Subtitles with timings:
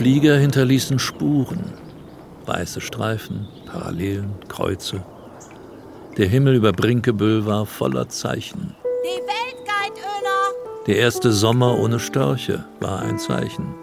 [0.00, 1.74] Flieger hinterließen Spuren,
[2.46, 5.04] weiße Streifen, Parallelen, Kreuze.
[6.16, 8.74] Der Himmel über Brinkebüll war voller Zeichen.
[9.04, 10.84] Die Welt geht Öner.
[10.86, 13.74] Der erste Sommer ohne Störche war ein Zeichen.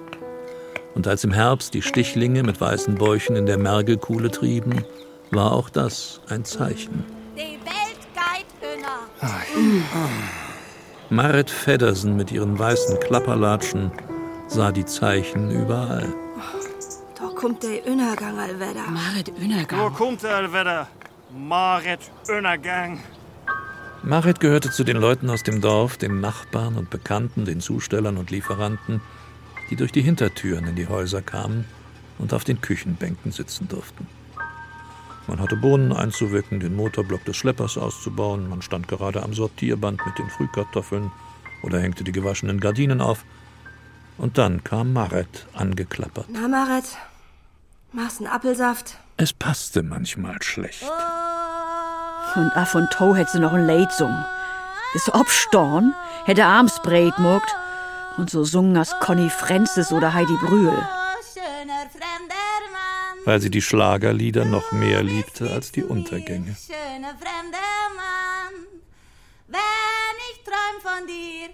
[0.96, 4.84] Und als im Herbst die Stichlinge mit weißen Bäuchen in der Mergelkuhle trieben,
[5.30, 7.06] war auch das ein Zeichen.
[7.36, 10.10] Die Welt geht Öner.
[11.12, 13.92] Marit Feddersen mit ihren weißen Klapperlatschen
[14.48, 16.14] sah die Zeichen überall.
[17.20, 18.88] Da kommt der Innergang allwetter.
[18.90, 19.94] Marit Wo Unergang.
[19.94, 20.88] kommt er wieder?
[21.36, 23.00] Marit Önnergang.
[24.04, 28.32] Marit gehörte zu den Leuten aus dem Dorf, den Nachbarn und Bekannten, den Zustellern und
[28.32, 29.02] Lieferanten,
[29.70, 31.66] die durch die Hintertüren in die Häuser kamen
[32.20, 34.08] und auf den Küchenbänken sitzen durften.
[35.28, 40.18] Man hatte Bohnen einzuwecken, den Motorblock des Schleppers auszubauen, man stand gerade am Sortierband mit
[40.18, 41.12] den Frühkartoffeln
[41.64, 43.26] oder hängte die gewaschenen Gardinen auf.
[44.18, 46.26] Und dann kam Maret angeklappert.
[46.30, 46.86] Na, Marit,
[47.92, 48.96] machst einen Apfelsaft?
[49.18, 50.84] Es passte manchmal schlecht.
[52.36, 54.26] Und af und to hätt sie noch ein Lied sungen.
[54.94, 55.94] Ist obstorn,
[56.26, 57.56] hätte abends breit mogt
[58.18, 60.88] und so sungen als Conny Francis oder Heidi Brühl.
[63.26, 66.56] Weil sie die Schlagerlieder noch mehr liebte als die Untergänge.
[66.56, 67.58] Schöner fremder
[67.96, 68.66] Mann.
[69.48, 71.50] Wenn ich träum von dir.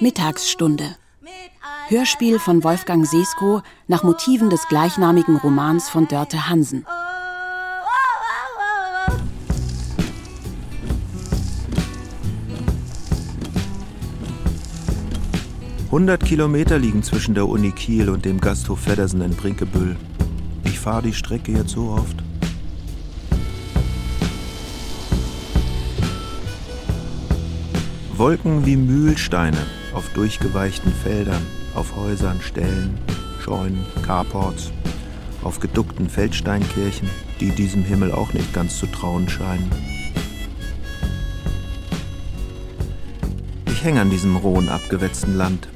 [0.00, 0.96] Mittagsstunde.
[1.88, 6.86] Hörspiel von Wolfgang Sesko nach Motiven des gleichnamigen Romans von Dörte Hansen.
[15.86, 19.96] 100 Kilometer liegen zwischen der Uni Kiel und dem Gasthof Feddersen in Brinkebüll.
[20.64, 22.22] Ich fahre die Strecke jetzt so oft.
[28.20, 29.56] Wolken wie Mühlsteine
[29.94, 31.40] auf durchgeweichten Feldern,
[31.74, 32.98] auf Häusern, Ställen,
[33.42, 34.72] Scheunen, Carports,
[35.42, 37.08] auf geduckten Feldsteinkirchen,
[37.40, 39.70] die diesem Himmel auch nicht ganz zu trauen scheinen.
[43.68, 45.68] Ich hänge an diesem rohen, abgewetzten Land,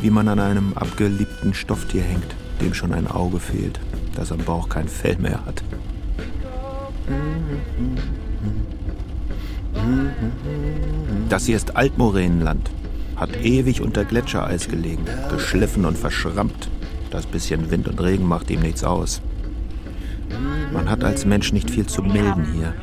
[0.00, 3.78] wie man an einem abgeliebten Stofftier hängt, dem schon ein Auge fehlt,
[4.14, 5.62] das am Bauch kein Fell mehr hat.
[11.28, 12.70] Das hier ist Altmoränenland,
[13.16, 16.70] hat ewig unter Gletschereis gelegen, geschliffen und verschrammt.
[17.10, 19.20] Das bisschen Wind und Regen macht ihm nichts aus.
[20.72, 22.74] Man hat als Mensch nicht viel zu melden hier.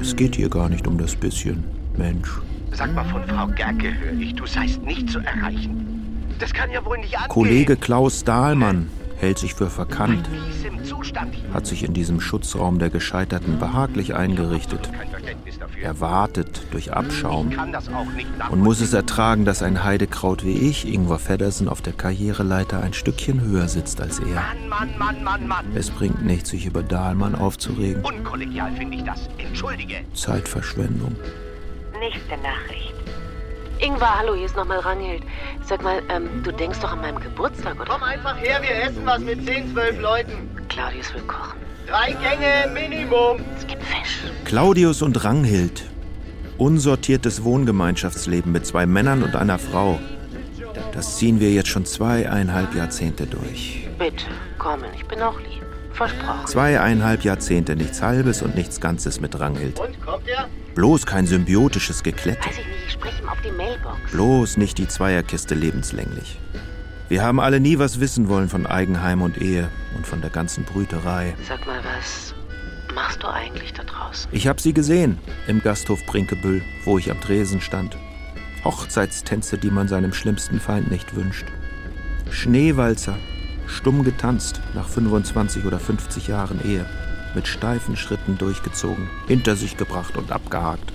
[0.00, 1.64] Es geht hier gar nicht um das bisschen,
[1.96, 2.28] Mensch.
[2.72, 6.24] Sag mal, von Frau Gerke höre ich, du seist nicht zu erreichen.
[6.38, 7.28] Das kann ja wohl nicht angehen.
[7.28, 8.88] Kollege Klaus Dahlmann
[9.22, 10.28] hält sich für verkannt,
[11.54, 14.90] hat sich in diesem Schutzraum der Gescheiterten behaglich eingerichtet.
[15.80, 19.84] Er wartet durch Abschaum Ich kann das auch nicht und muss es ertragen, dass ein
[19.84, 24.26] Heidekraut wie ich, Ingvar Feddersen, auf der Karriereleiter ein Stückchen höher sitzt als er.
[24.34, 25.66] Mann, Mann, Mann, Mann, Mann.
[25.74, 28.04] Es bringt nichts, sich über Dahlmann aufzuregen.
[28.04, 29.28] Unkollegial finde ich das.
[29.38, 29.96] Entschuldige.
[30.14, 31.14] Zeitverschwendung.
[32.00, 32.91] Nächste Nachricht.
[33.82, 35.24] Ingvar, hallo, hier ist nochmal Ranghild.
[35.64, 37.90] Sag mal, ähm, du denkst doch an meinem Geburtstag, oder?
[37.90, 40.32] Komm einfach her, wir essen was mit 10, 12 Leuten.
[40.68, 41.58] Claudius will kochen.
[41.88, 43.40] Drei Gänge Minimum.
[43.56, 44.20] Es gibt Fisch.
[44.44, 45.82] Claudius und Ranghild.
[46.58, 49.98] Unsortiertes Wohngemeinschaftsleben mit zwei Männern und einer Frau.
[50.92, 53.88] Das ziehen wir jetzt schon zweieinhalb Jahrzehnte durch.
[53.98, 54.26] Bitte,
[54.58, 55.64] kommen, ich bin auch lieb.
[55.92, 56.46] Versprochen.
[56.46, 59.80] Zweieinhalb Jahrzehnte nichts Halbes und nichts Ganzes mit Ranghild.
[59.80, 60.48] Und kommt er?
[60.74, 62.48] Bloß kein symbiotisches Geklette.
[62.48, 64.10] Weiß ich nicht, ich spreche auf die Mailbox.
[64.12, 66.38] Bloß nicht die Zweierkiste lebenslänglich.
[67.08, 70.64] Wir haben alle nie was wissen wollen von Eigenheim und Ehe und von der ganzen
[70.64, 71.34] Brüterei.
[71.46, 72.34] Sag mal, was
[72.94, 74.30] machst du eigentlich da draußen?
[74.32, 77.98] Ich hab sie gesehen im Gasthof Brinkebüll, wo ich am Tresen stand.
[78.64, 81.46] Hochzeitstänze, die man seinem schlimmsten Feind nicht wünscht.
[82.30, 83.18] Schneewalzer,
[83.66, 86.86] stumm getanzt nach 25 oder 50 Jahren Ehe,
[87.34, 90.92] mit steifen Schritten durchgezogen, hinter sich gebracht und abgehakt.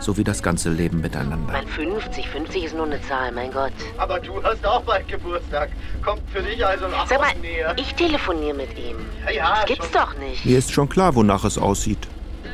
[0.00, 1.52] So wie das ganze Leben miteinander.
[1.52, 3.72] Mein 50, 50 ist nur eine Zahl, mein Gott.
[3.98, 5.70] Aber du hast auch bald Geburtstag.
[6.02, 7.74] Kommt für dich also ein Sag mal, näher.
[7.76, 8.96] ich telefoniere mit ihm.
[9.26, 10.46] Ja, ja, Das gibt's doch nicht.
[10.46, 12.08] Mir ist schon klar, wonach es aussieht.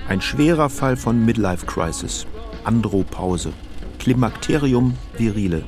[0.08, 2.26] Ein schwerer Fall von Midlife Crisis.
[2.64, 3.52] Andropause.
[4.00, 5.62] Klimakterium virile.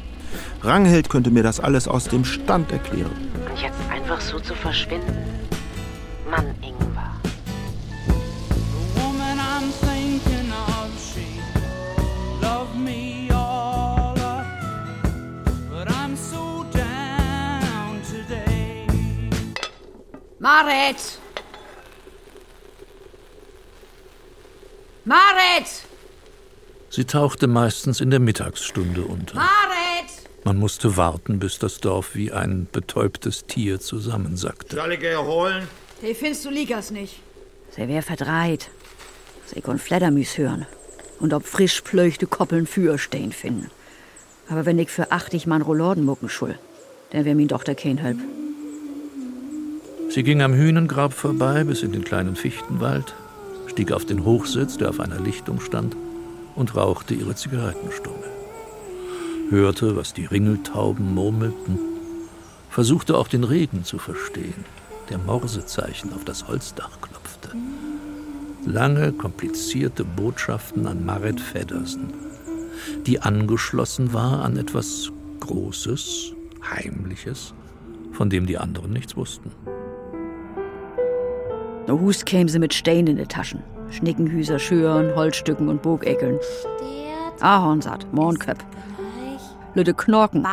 [0.62, 3.12] Ranghild könnte mir das alles aus dem Stand erklären.
[3.48, 5.16] Und jetzt einfach so zu verschwinden?
[6.28, 6.54] Mann,
[20.60, 20.96] Marit!
[25.04, 25.66] Marit!
[26.90, 29.36] Sie tauchte meistens in der Mittagsstunde unter.
[29.36, 30.10] Marit!
[30.42, 34.74] Man musste warten, bis das Dorf wie ein betäubtes Tier zusammensackte.
[34.74, 35.68] Soll ich erholen?
[36.00, 37.20] Hey, findest du Ligas nicht?
[37.76, 38.68] Sie wär verdreht.
[39.46, 40.66] Sie kon Fledermüs hören.
[41.20, 43.70] Und ob frisch plöchte Koppeln für stehen finden.
[44.48, 46.58] Aber wenn ich für 80 Mann Rollorden mucken schul,
[47.10, 48.18] dann wär min Tochter kein Help.
[50.10, 53.14] Sie ging am Hühnengrab vorbei bis in den kleinen Fichtenwald,
[53.66, 55.96] stieg auf den Hochsitz, der auf einer Lichtung stand,
[56.56, 58.24] und rauchte ihre Zigarettenstummel.
[59.50, 61.78] Hörte, was die Ringeltauben murmelten,
[62.70, 64.64] versuchte auch den Regen zu verstehen,
[65.10, 67.50] der Morsezeichen auf das Holzdach klopfte.
[68.64, 72.14] Lange, komplizierte Botschaften an Marit Feddersen,
[73.06, 76.32] die angeschlossen war an etwas Großes,
[76.70, 77.52] Heimliches,
[78.12, 79.52] von dem die anderen nichts wussten.
[81.88, 83.62] No Hus kämen sie mit Steinen in den Taschen.
[83.90, 86.38] Schnickenhüser, Schüren, Holzstücken und Bogeckeln.
[87.40, 88.58] Ahornsaat, Mohnköpp.
[89.72, 90.46] Lütte Knorken.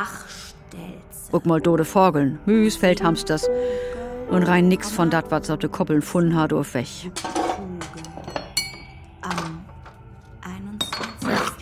[1.32, 3.50] Guck mal dode Vogeln, Müs, Feldhamsters.
[4.30, 6.88] Und rein nix von dat, was auf de Koppeln funden hat, auf weg.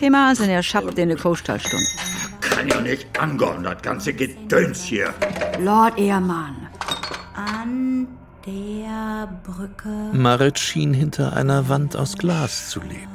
[0.00, 1.84] Ans in der Schapp, den de Kostalstund.
[2.40, 5.12] Kann ja nicht angehen, das ganze Gedöns hier.
[5.58, 6.63] Lord Ehrmann.
[8.46, 13.08] Der Brücke Marit schien hinter einer Wand aus Glas zu leben.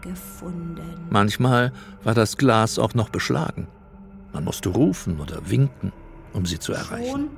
[0.00, 0.80] gefunden.
[1.10, 1.72] Manchmal
[2.02, 3.68] war das Glas auch noch beschlagen.
[4.32, 5.92] Man musste rufen oder winken,
[6.32, 7.10] um sie zu erreichen.
[7.10, 7.28] Schon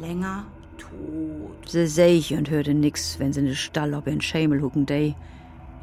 [0.00, 0.44] länger
[0.78, 1.68] tot.
[1.68, 4.86] Sie seh ich und hörte nix, wenn sie in den Stall ob in Schemel hucken
[4.86, 5.16] dei,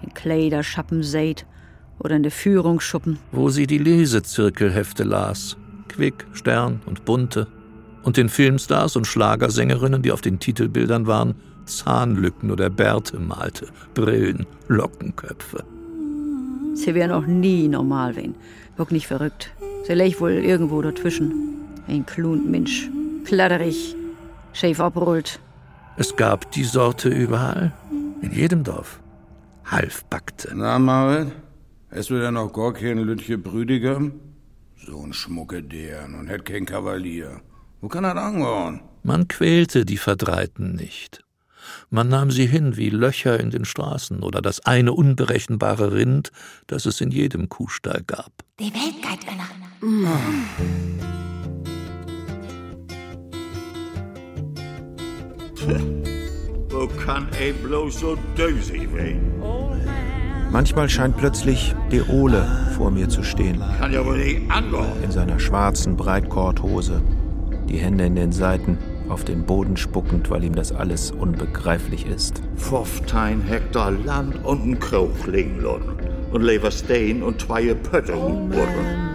[0.01, 1.45] in Kleiderschappen seht
[1.99, 3.19] oder in de Führungsschuppen.
[3.31, 5.57] Wo sie die Lesezirkelhefte las.
[5.89, 7.47] Quick, Stern und Bunte.
[8.03, 11.35] Und den Filmstars und Schlagersängerinnen, die auf den Titelbildern waren,
[11.65, 15.63] Zahnlücken oder Bärte malte, Brillen, Lockenköpfe.
[16.73, 18.35] Sie wären auch nie normal wen.
[18.91, 19.51] Nicht verrückt.
[19.85, 21.33] Sie lech wohl irgendwo dazwischen.
[21.87, 22.89] Ein klunt Mensch.
[23.25, 23.93] Kladderig.
[24.53, 25.39] Schäf abrollt.
[25.97, 27.73] Es gab die Sorte überall,
[28.21, 29.01] in jedem Dorf.
[29.65, 30.53] Halfbackte.
[30.55, 31.27] Na, Marit,
[31.91, 34.13] hast du denn noch gar keinen Lütche Brüdigam?
[34.87, 37.41] So ein Schmucke deren und hätt kein Kavalier.
[37.81, 38.81] Wo kann er angehören?
[39.03, 41.23] Man quälte die Verdreiten nicht.
[41.89, 46.31] Man nahm sie hin wie Löcher in den Straßen oder das eine unberechenbare Rind,
[46.67, 48.31] das es in jedem Kuhstall gab.
[48.59, 49.47] Die Welt geht inner.
[56.69, 59.41] Wo kann ey bloß so dösig werden?
[60.51, 63.61] Manchmal scheint plötzlich die Ole vor mir zu stehen.
[63.77, 65.03] Kann ja wohl nicht angehen.
[65.03, 67.01] In seiner schwarzen Breitkorthose,
[67.69, 68.77] die Hände in den Seiten,
[69.07, 72.42] auf den Boden spuckend, weil ihm das alles unbegreiflich ist.
[72.57, 74.80] 15 Hektar Land und ein
[75.62, 76.00] lassen.
[76.31, 79.10] Und Leverstein und zwei Pötte umbohren.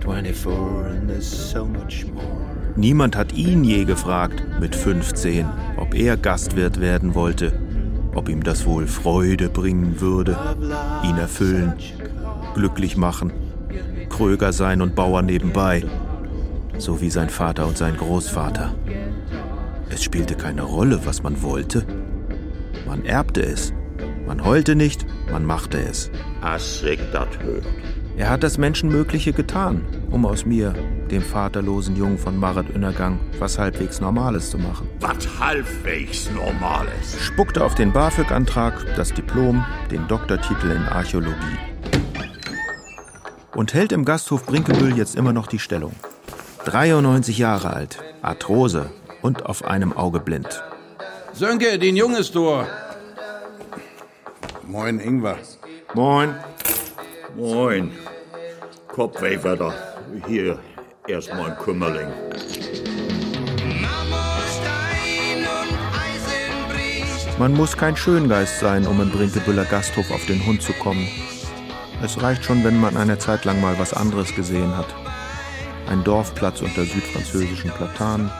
[0.00, 0.46] 24
[0.86, 2.44] and there's so much more.
[2.76, 7.52] Niemand hat ihn je gefragt, mit 15, ob er Gastwirt werden wollte,
[8.16, 10.36] ob ihm das wohl Freude bringen würde,
[11.04, 11.74] ihn erfüllen,
[12.54, 13.32] glücklich machen,
[14.08, 15.84] Kröger sein und Bauer nebenbei,
[16.78, 18.74] so wie sein Vater und sein Großvater.
[19.90, 21.86] Es spielte keine Rolle, was man wollte.
[22.86, 23.72] Man erbte es.
[24.26, 26.10] Man heulte nicht, man machte es.
[27.42, 27.66] Hört.
[28.16, 30.72] Er hat das Menschenmögliche getan, um aus mir,
[31.10, 34.88] dem vaterlosen Jungen von Marit Innergang, was halbwegs Normales zu machen.
[35.00, 37.20] Was halbwegs Normales.
[37.20, 41.58] Spuckte auf den BAföG-Antrag, das Diplom, den Doktortitel in Archäologie.
[43.56, 45.92] Und hält im Gasthof Brinkebüll jetzt immer noch die Stellung.
[46.64, 48.90] 93 Jahre alt, Arthrose
[49.22, 50.62] und auf einem Auge blind.
[51.32, 52.64] Sönke, den Junges du.
[54.66, 55.36] Moin, Ingwer.
[55.94, 56.34] Moin.
[57.36, 57.92] Moin.
[58.88, 59.74] Kopfweh da.
[60.26, 60.58] Hier
[61.06, 62.08] erstmal ein Kümmerling.
[67.38, 71.08] Man muss kein Schöngeist sein, um im Brinkebüller Gasthof auf den Hund zu kommen.
[72.02, 75.03] Es reicht schon, wenn man eine Zeit lang mal was anderes gesehen hat.
[75.88, 78.30] Ein Dorfplatz unter südfranzösischen Platanen,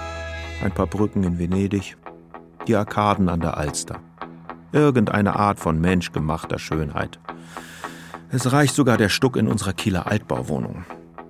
[0.63, 1.97] ein paar Brücken in Venedig,
[2.67, 4.01] die Arkaden an der Alster.
[4.73, 7.19] Irgendeine Art von menschgemachter Schönheit.
[8.31, 10.85] Es reicht sogar der Stuck in unserer Kieler Altbauwohnung.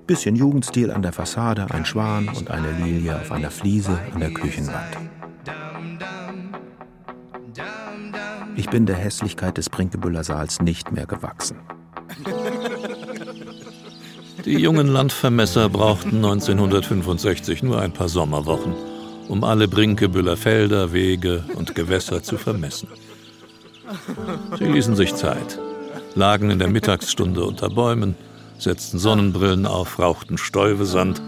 [0.07, 4.33] Bisschen Jugendstil an der Fassade, ein Schwan und eine Lilie auf einer Fliese an der
[4.33, 4.97] Küchenwand.
[8.57, 11.59] Ich bin der Hässlichkeit des Brinkebüller Saals nicht mehr gewachsen.
[14.45, 18.75] Die jungen Landvermesser brauchten 1965 nur ein paar Sommerwochen,
[19.29, 22.89] um alle Brinkebüller Felder, Wege und Gewässer zu vermessen.
[24.59, 25.59] Sie ließen sich Zeit,
[26.15, 28.17] lagen in der Mittagsstunde unter Bäumen,
[28.59, 31.23] setzten Sonnenbrillen auf, rauchten Stäubesand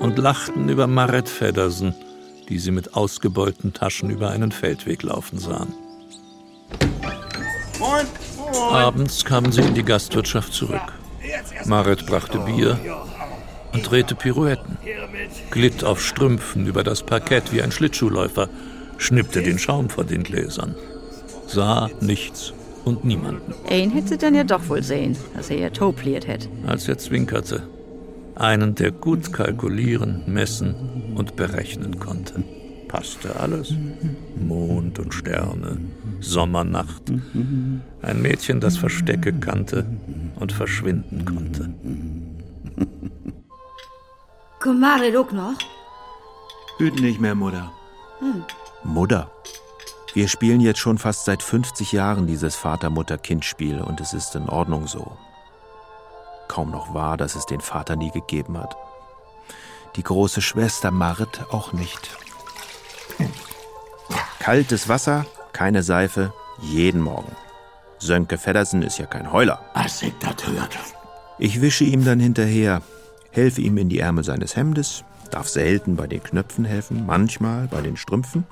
[0.00, 1.94] und lachten über Maret Feddersen,
[2.48, 5.72] die sie mit ausgebeulten Taschen über einen Feldweg laufen sahen.
[7.78, 8.06] Moin.
[8.72, 10.92] Abends kamen sie in die Gastwirtschaft zurück.
[11.66, 12.78] Maret brachte Bier
[13.72, 14.78] und drehte Pirouetten,
[15.50, 18.48] glitt auf Strümpfen über das Parkett wie ein Schlittschuhläufer,
[18.98, 20.74] schnippte den Schaum vor den Gläsern,
[21.46, 22.52] sah nichts
[22.84, 23.54] und niemanden.
[23.68, 26.48] Ein hätte sie dann ja doch wohl sehen, dass er ihr topliert hätte.
[26.66, 27.62] Als er zwinkerte,
[28.34, 30.74] einen, der gut kalkulieren, messen
[31.14, 32.42] und berechnen konnte.
[32.94, 33.74] Passte alles.
[34.38, 35.78] Mond und Sterne,
[36.20, 37.10] Sommernacht.
[38.02, 39.84] Ein Mädchen, das Verstecke kannte
[40.36, 41.74] und verschwinden konnte.
[44.60, 45.58] Komm, Marit auch noch?
[46.78, 47.72] Hüt nicht mehr, Mutter.
[48.20, 48.44] Hm.
[48.84, 49.28] Mutter.
[50.12, 54.86] Wir spielen jetzt schon fast seit 50 Jahren dieses Vater-Mutter-Kind-Spiel und es ist in Ordnung
[54.86, 55.16] so.
[56.46, 58.76] Kaum noch wahr, dass es den Vater nie gegeben hat.
[59.96, 62.23] Die große Schwester Marit auch nicht.
[64.38, 67.34] Kaltes Wasser, keine Seife, jeden Morgen.
[67.98, 69.64] Sönke Feddersen ist ja kein Heuler.
[69.74, 70.78] Was ich das hört.
[71.38, 72.82] Ich wische ihm dann hinterher,
[73.30, 77.80] helfe ihm in die Ärmel seines Hemdes, darf selten bei den Knöpfen helfen, manchmal bei
[77.80, 78.44] den Strümpfen,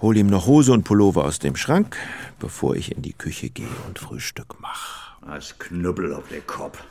[0.00, 1.96] hol ihm noch Hose und Pullover aus dem Schrank,
[2.38, 5.14] bevor ich in die Küche gehe und Frühstück mache.
[5.26, 6.82] Als Knüppel auf den Kopf.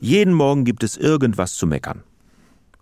[0.00, 2.02] Jeden Morgen gibt es irgendwas zu meckern.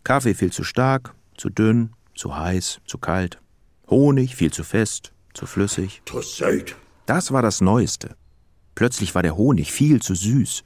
[0.02, 3.40] Kaffee viel zu stark, zu dünn, zu heiß, zu kalt.
[3.88, 6.02] Honig viel zu fest, zu flüssig.
[6.06, 6.74] Zu süß.
[7.06, 8.16] Das war das Neueste.
[8.74, 10.64] Plötzlich war der Honig viel zu süß.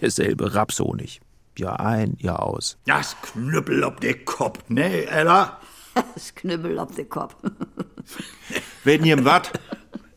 [0.00, 1.20] Derselbe Rapshonig.
[1.56, 2.76] Jahr ein, Jahr aus.
[2.84, 5.60] Das Knüppel auf den Kopf, ne, Ella?
[6.14, 7.36] Das Knüppel auf den Kopf.
[8.84, 9.52] Wenn ihr wat?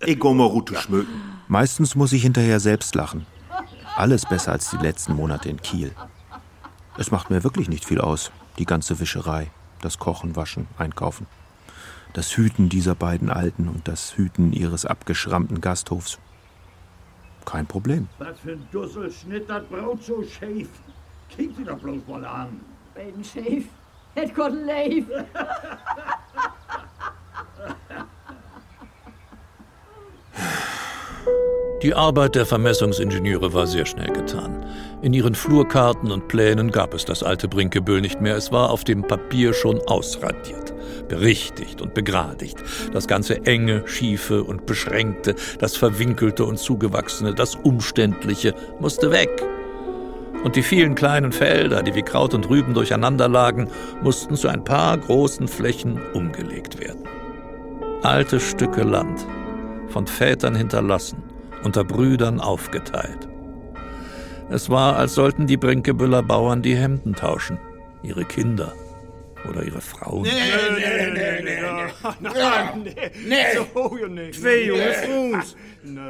[0.04, 1.22] Ich go mal Rute schmücken.
[1.48, 3.28] Meistens muss ich hinterher selbst lachen.
[3.96, 5.94] Alles besser als die letzten Monate in Kiel.
[6.98, 9.52] Es macht mir wirklich nicht viel aus, die ganze Wischerei.
[9.82, 11.28] Das Kochen, Waschen, Einkaufen.
[12.14, 16.18] Das Hüten dieser beiden Alten und das Hüten ihres abgeschrammten Gasthofs.
[17.46, 18.10] Kein Problem.
[18.18, 20.68] Was für ein Dusselschnitt, das Brot so schäf.
[21.30, 22.60] Kick sie doch bloß mal an.
[22.96, 23.66] Ben Schäf,
[24.16, 25.06] het Gott leif.
[31.84, 34.66] Die Arbeit der Vermessungsingenieure war sehr schnell getan.
[35.00, 38.36] In ihren Flurkarten und Plänen gab es das alte Brinkebüll nicht mehr.
[38.36, 40.74] Es war auf dem Papier schon ausradiert,
[41.08, 42.58] berichtigt und begradigt.
[42.94, 49.30] Das ganze enge, schiefe und beschränkte, das verwinkelte und zugewachsene, das umständliche musste weg.
[50.44, 53.70] Und die vielen kleinen Felder, die wie Kraut und Rüben durcheinander lagen,
[54.02, 57.04] mussten zu ein paar großen Flächen umgelegt werden.
[58.02, 59.28] Alte Stücke Land,
[59.90, 61.22] von Vätern hinterlassen,
[61.64, 63.28] unter Brüdern aufgeteilt.
[64.50, 67.58] Es war, als sollten die Brinkebüller Bauern die Hemden tauschen,
[68.02, 68.74] ihre Kinder
[69.50, 70.24] oder ihre Frauen.
[70.24, 71.62] Nee, nee, nee, nee,
[72.84, 73.12] nee.
[73.28, 74.32] Nee, so, ja, nee.
[74.32, 75.56] Zwei junge Jungs.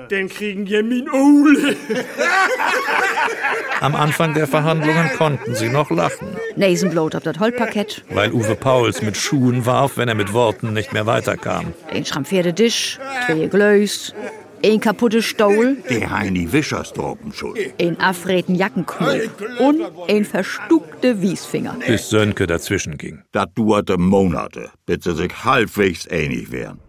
[0.09, 1.75] Den kriegen wir min Ole.
[3.81, 8.03] Am Anfang der Verhandlungen konnten sie noch lachen, Nasenblot auf das Holzparkett.
[8.09, 11.73] weil Uwe Pauls mit Schuhen warf, wenn er mit Worten nicht mehr weiterkam.
[11.91, 14.15] Ein schrampfierte Tisch, zwei Glös,
[14.63, 17.57] ein kaputte Stuhl, Die Heini Wischerstropen schuld.
[17.79, 21.75] ein afreten Jackenknopf und ein verstuckte Wiesfinger.
[21.85, 23.21] Bis Sönke dazwischen ging.
[23.31, 26.79] Das dauerte Monate, bis sie sich halbwegs einig wären.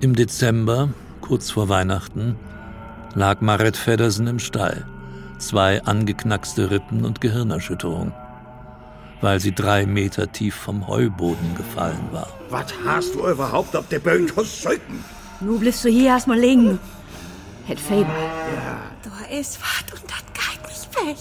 [0.00, 2.36] Im Dezember, kurz vor Weihnachten,
[3.14, 4.86] lag Maret Feddersen im Stall.
[5.38, 8.12] Zwei angeknackste Rippen und Gehirnerschütterung,
[9.20, 12.28] weil sie drei Meter tief vom Heuboden gefallen war.
[12.50, 15.04] Was hast du überhaupt auf der Böen Säuken?
[15.40, 16.80] Nu bliffst du hier erstmal liegen.
[17.66, 18.14] Het Faber.
[19.02, 21.16] Da ist was und das geht nicht weg.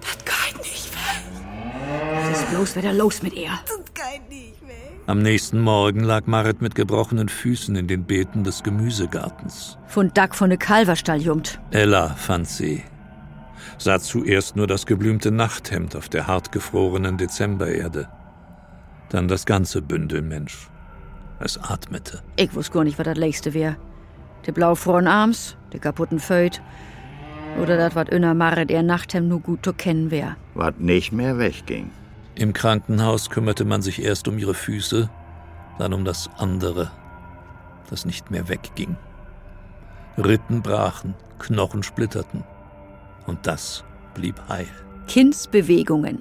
[0.00, 1.22] Das geht nicht weg.
[2.14, 3.50] Was ist bloß wieder los mit ihr?
[3.66, 5.00] Das geht nicht weg.
[5.06, 9.78] Am nächsten Morgen lag Marit mit gebrochenen Füßen in den Beeten des Gemüsegartens.
[9.86, 11.58] Von Dack von de Kalverstall jummt.
[11.70, 12.84] Ella fand sie.
[13.78, 18.08] Sah zuerst nur das geblümte Nachthemd auf der hartgefrorenen Dezembererde.
[19.08, 20.68] Dann das ganze Bündel Mensch.
[21.40, 22.22] Es atmete.
[22.36, 23.76] Ich wusste gar nicht, was das nächste wär.
[24.46, 26.60] De blaufroren Arms, de kaputten Föt.
[27.60, 30.36] Oder das, was Öner Marit ihr Nachthemd nur gut zu kennen wär.
[30.54, 31.90] Was nicht mehr wegging.
[32.34, 35.10] Im Krankenhaus kümmerte man sich erst um ihre Füße,
[35.78, 36.90] dann um das andere,
[37.88, 38.96] das nicht mehr wegging.
[40.16, 42.44] Rippen brachen, Knochen splitterten.
[43.26, 44.68] Und das blieb heil.
[45.06, 46.20] Kindsbewegungen.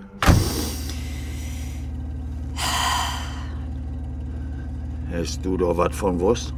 [5.11, 6.53] Hast du doch was von was?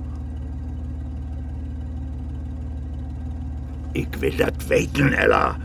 [3.94, 5.58] Ich will das weten, Ella.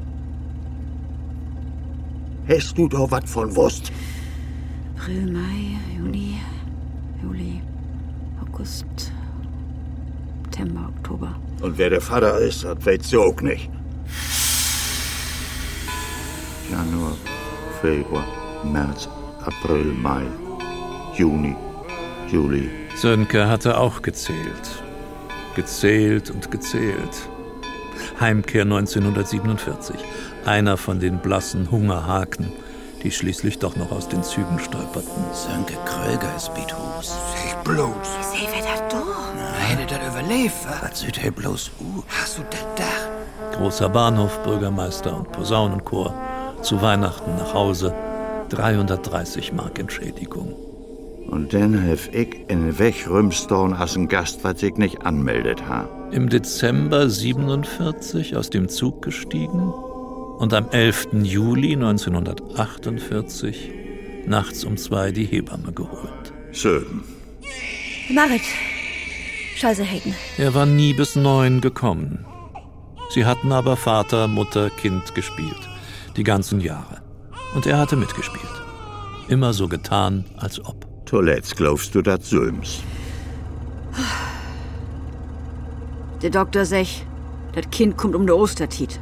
[2.48, 3.92] Hast du da was von Wurst?
[4.96, 6.40] April, Mai, Juni,
[7.22, 7.60] Juli,
[8.40, 9.12] August,
[10.44, 11.34] September, Oktober.
[11.60, 13.68] Und wer der Vater ist, das weißt du auch nicht.
[16.70, 17.16] Januar,
[17.80, 18.24] Februar,
[18.64, 19.08] März,
[19.44, 20.22] April, Mai,
[21.16, 21.54] Juni,
[22.28, 22.70] Juli.
[22.96, 24.82] Sönke hatte auch gezählt.
[25.54, 27.28] Gezählt und gezählt.
[28.20, 29.96] Heimkehr 1947.
[30.44, 32.52] Einer von den blassen Hungerhaken,
[33.02, 35.24] die schließlich doch noch aus den Zügen stolperten.
[35.32, 37.16] Sönke Kröger ist Bithus.
[37.34, 37.94] Sag bloß.
[38.32, 39.60] Seh, wer da doch?
[39.60, 40.88] Hätte das überlebt, wa?
[40.88, 42.02] Was sieht er bloß u?
[42.08, 43.56] Hast du das Dach?
[43.56, 46.14] Großer Bahnhof, Bürgermeister und Posaunenchor.
[46.62, 47.94] Zu Weihnachten nach Hause.
[48.48, 50.65] 330 Mark Entschädigung.
[51.28, 55.88] Und dann helf ich in Wegrümstorn als ein Gast, was ich nicht anmeldet ha.
[56.12, 59.72] Im Dezember 47 aus dem Zug gestiegen
[60.38, 61.08] und am 11.
[61.22, 63.72] Juli 1948
[64.26, 66.32] nachts um zwei die Hebamme geholt.
[66.52, 67.02] Schön.
[68.10, 68.42] Marit.
[69.56, 70.14] Scheiße, Hayden.
[70.38, 72.24] Er war nie bis neun gekommen.
[73.10, 75.68] Sie hatten aber Vater, Mutter, Kind gespielt.
[76.16, 77.02] Die ganzen Jahre.
[77.54, 78.42] Und er hatte mitgespielt.
[79.28, 80.85] Immer so getan, als ob.
[81.06, 82.82] Zuletzt glaubst du das Söms.
[86.20, 87.06] Der Doktor sech,
[87.54, 89.00] das Kind kommt um der Ostertit.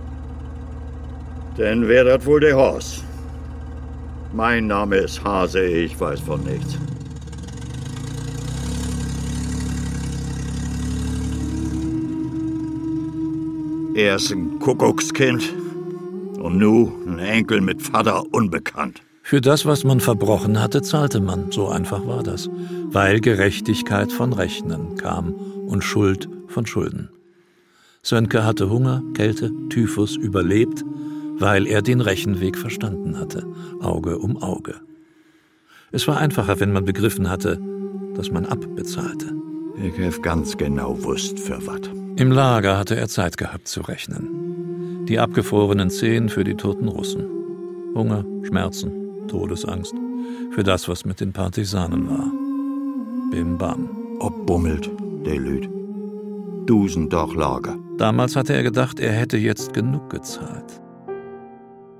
[1.56, 3.02] Denn wär das wohl der Horst.
[4.32, 6.76] Mein Name ist Hase, ich weiß von nichts.
[13.94, 15.54] Er ist ein Kuckuckskind
[16.40, 19.03] und nu ein Enkel mit Vater unbekannt.
[19.26, 21.50] Für das, was man verbrochen hatte, zahlte man.
[21.50, 22.50] So einfach war das.
[22.90, 25.32] Weil Gerechtigkeit von Rechnen kam
[25.66, 27.08] und Schuld von Schulden.
[28.02, 30.84] Sönke hatte Hunger, Kälte, Typhus überlebt,
[31.38, 33.46] weil er den Rechenweg verstanden hatte.
[33.80, 34.74] Auge um Auge.
[35.90, 37.58] Es war einfacher, wenn man begriffen hatte,
[38.14, 39.32] dass man abbezahlte.
[39.82, 41.90] Ich hab ganz genau wusst, für wat.
[42.16, 45.06] Im Lager hatte er Zeit gehabt zu rechnen.
[45.08, 47.24] Die abgefrorenen Zehen für die toten Russen.
[47.94, 49.94] Hunger, Schmerzen, Todesangst.
[50.50, 52.30] Für das, was mit den Partisanen war.
[53.30, 53.88] Bim bam.
[54.20, 54.90] Obbummelt,
[55.26, 55.68] der Lüd.
[56.66, 57.76] Dusen doch Lager.
[57.98, 60.80] Damals hatte er gedacht, er hätte jetzt genug gezahlt.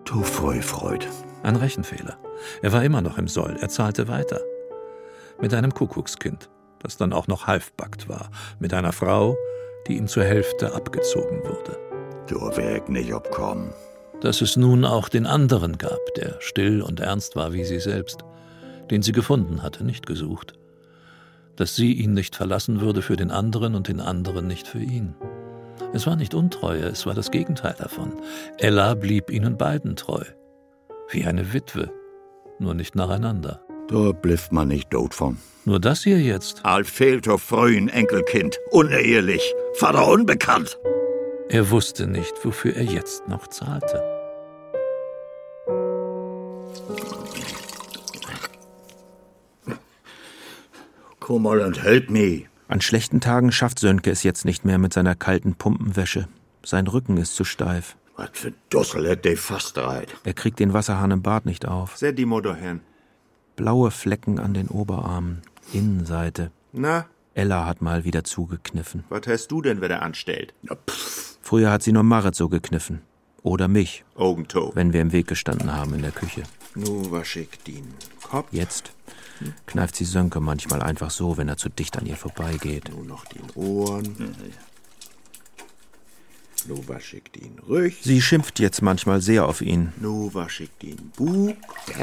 [0.04, 1.06] Du freu Freud.
[1.42, 2.16] Ein Rechenfehler.
[2.62, 3.56] Er war immer noch im Soll.
[3.60, 4.40] Er zahlte weiter.
[5.40, 6.48] Mit einem Kuckuckskind,
[6.80, 8.30] das dann auch noch halbbackt war.
[8.58, 9.37] Mit einer Frau,
[9.87, 11.78] die ihm zur Hälfte abgezogen wurde.
[12.26, 13.70] Du wär nicht obkommen.
[14.24, 18.24] Dass es nun auch den anderen gab, der still und ernst war wie sie selbst,
[18.90, 20.54] den sie gefunden hatte, nicht gesucht.
[21.56, 25.14] Dass sie ihn nicht verlassen würde für den anderen und den anderen nicht für ihn.
[25.92, 28.14] Es war nicht Untreue, es war das Gegenteil davon.
[28.56, 30.24] Ella blieb ihnen beiden treu.
[31.10, 31.92] Wie eine Witwe,
[32.58, 33.60] nur nicht nacheinander.
[33.88, 35.37] Da blifft man nicht tot von.
[35.66, 36.64] Nur das hier jetzt.
[36.64, 38.58] Al fehlt auf frühen Enkelkind.
[38.70, 39.54] Unehelich.
[39.74, 40.78] Vater unbekannt.
[41.50, 44.13] Er wusste nicht, wofür er jetzt noch zahlte.
[51.24, 52.42] Komm mal und help me.
[52.68, 56.28] An schlechten Tagen schafft Sönke es jetzt nicht mehr mit seiner kalten Pumpenwäsche.
[56.62, 57.96] Sein Rücken ist zu steif.
[58.14, 60.14] Was für Dussel hat der fast reit.
[60.24, 61.96] Er kriegt den Wasserhahn im Bad nicht auf.
[61.96, 62.80] Set die Mutter hin.
[63.56, 65.40] Blaue Flecken an den Oberarmen.
[65.72, 66.50] Innenseite.
[66.72, 69.04] Na, Ella hat mal wieder zugekniffen.
[69.08, 70.52] was hast du denn wieder anstellt?
[71.40, 73.00] Früher hat sie nur Marit so gekniffen.
[73.42, 74.72] Oder mich, Augentoe.
[74.74, 76.42] wenn wir im Weg gestanden haben in der Küche.
[76.74, 78.48] Nu wasch ich den Kopf.
[78.50, 78.90] Jetzt
[79.66, 82.90] kneift sie Sönke manchmal einfach so, wenn er zu dicht an ihr vorbeigeht.
[82.90, 84.34] Nu noch den Ohren.
[86.66, 87.98] Nu wasch ich den Rüch.
[88.02, 91.56] Sie schimpft jetzt manchmal sehr auf ihn, Nu wasch ich den Bug.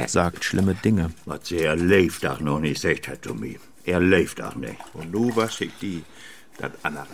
[0.06, 1.10] sagt schlimme Dinge.
[1.24, 3.58] Was sie erlebt auch noch nicht sagt hat zu mir.
[3.84, 4.76] Er lebt auch nicht.
[4.94, 6.04] Und nu wasch ich die,
[6.58, 7.08] das andere.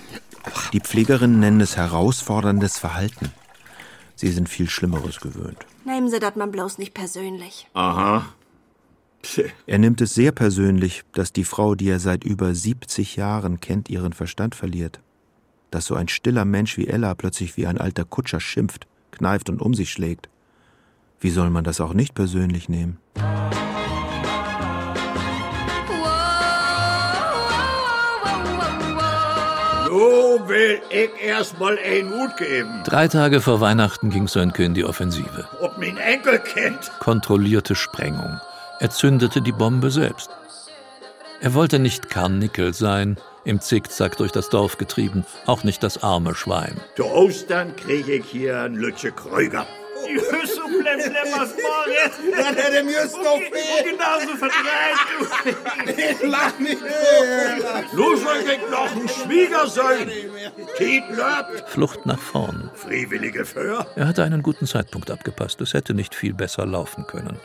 [0.72, 3.32] Die Pflegerinnen nennen es herausforderndes Verhalten.
[4.14, 5.64] Sie sind viel Schlimmeres gewöhnt.
[5.88, 7.66] Nehmen Sie das mal bloß nicht persönlich.
[7.72, 8.26] Aha.
[9.22, 9.50] Pse.
[9.66, 13.88] Er nimmt es sehr persönlich, dass die Frau, die er seit über 70 Jahren kennt,
[13.88, 15.00] ihren Verstand verliert.
[15.70, 19.62] Dass so ein stiller Mensch wie Ella plötzlich wie ein alter Kutscher schimpft, kneift und
[19.62, 20.28] um sich schlägt.
[21.20, 22.98] Wie soll man das auch nicht persönlich nehmen?
[29.88, 32.82] So will ich erst mal ein Mut geben.
[32.84, 35.48] Drei Tage vor Weihnachten ging Sönke in die Offensive.
[35.62, 36.78] Ob mein Enkelkind.
[36.98, 38.38] Kontrollierte Sprengung.
[38.80, 40.28] Er zündete die Bombe selbst.
[41.40, 46.34] Er wollte nicht Karnickel sein, im Zickzack durch das Dorf getrieben, auch nicht das arme
[46.34, 46.78] Schwein.
[46.96, 49.66] Zu Ostern kriege ich hier einen Lütsche Krüger.
[50.06, 52.16] Jössu, blem, blem, was Moritz.
[52.36, 53.84] Das hätte mir es noch fehlt.
[53.84, 56.26] Genauso verdreht, du.
[56.26, 56.82] Lach nicht.
[57.92, 60.10] Nur soll ich noch ein Schwiegersohn.
[60.76, 61.68] Tiet löbt.
[61.68, 62.70] Flucht nach vorn.
[62.74, 63.86] Freiwillige für?
[63.96, 65.60] Er hatte einen guten Zeitpunkt abgepasst.
[65.60, 67.38] Es hätte nicht viel besser laufen können.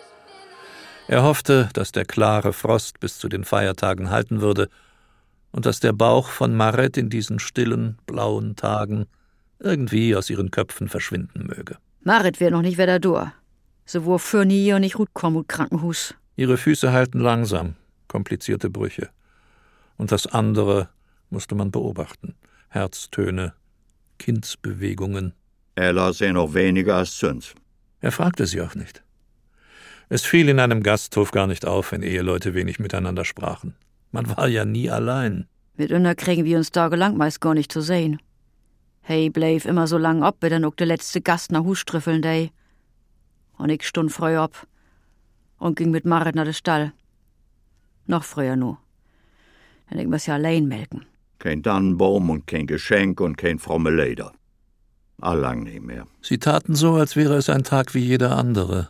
[1.07, 4.69] Er hoffte, dass der klare Frost bis zu den Feiertagen halten würde
[5.51, 9.07] und dass der Bauch von Maret in diesen stillen, blauen Tagen
[9.59, 11.77] irgendwie aus ihren Köpfen verschwinden möge.
[12.03, 13.33] Marit wär noch nicht wieder da.
[13.85, 16.15] So wo für nie und nicht gut kommen Krankenhus.
[16.35, 17.75] Ihre Füße halten langsam,
[18.07, 19.09] komplizierte Brüche.
[19.97, 20.89] Und das andere
[21.29, 22.35] musste man beobachten.
[22.69, 23.53] Herztöne,
[24.19, 25.33] Kindsbewegungen.
[25.75, 27.55] Ella sehen noch weniger als sonst.
[28.01, 29.03] Er fragte sie auch nicht.
[30.09, 33.75] Es fiel in einem Gasthof gar nicht auf, wenn Eheleute wenig miteinander sprachen.
[34.11, 35.47] Man war ja nie allein.
[35.75, 38.19] Mit Unna kriegen wir uns tagelang meist gar nicht zu sehen.
[39.05, 42.51] Hey bleef immer so lang op, dann ook de letzte Gast nach Hus strüffeln dei.
[43.57, 44.65] Und ich stund früh op
[45.57, 46.93] und ging mit Marit nach de Stall.
[48.07, 48.77] Noch früher nu.
[49.89, 51.05] Denn ich muss ja allein melken.
[51.39, 54.31] Kein Dannenbaum und kein Geschenk und kein fromme Leder.
[55.19, 56.05] Allang nicht mehr.
[56.21, 58.89] Sie taten so, als wäre es ein Tag wie jeder andere.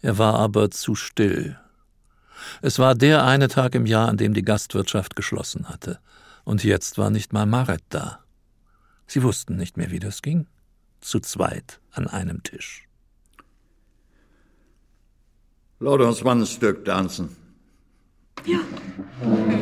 [0.00, 1.58] Er war aber zu still.
[2.62, 5.98] Es war der eine Tag im Jahr, an dem die Gastwirtschaft geschlossen hatte.
[6.44, 8.23] Und jetzt war nicht mal Maret da.
[9.06, 10.46] Sie wussten nicht mehr, wie das ging.
[11.00, 12.88] Zu zweit an einem Tisch.
[15.80, 17.36] Lass uns mal ein Stück tanzen.
[18.46, 18.60] Ja.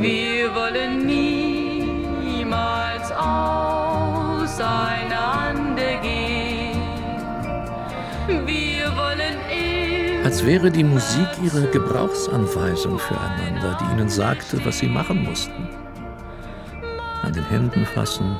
[0.00, 6.80] Wir wollen niemals auseinander gehen.
[8.46, 15.24] Wir wollen Als wäre die Musik ihre Gebrauchsanweisung füreinander, die ihnen sagte, was sie machen
[15.24, 15.68] mussten.
[17.22, 18.36] An den Händen fassen,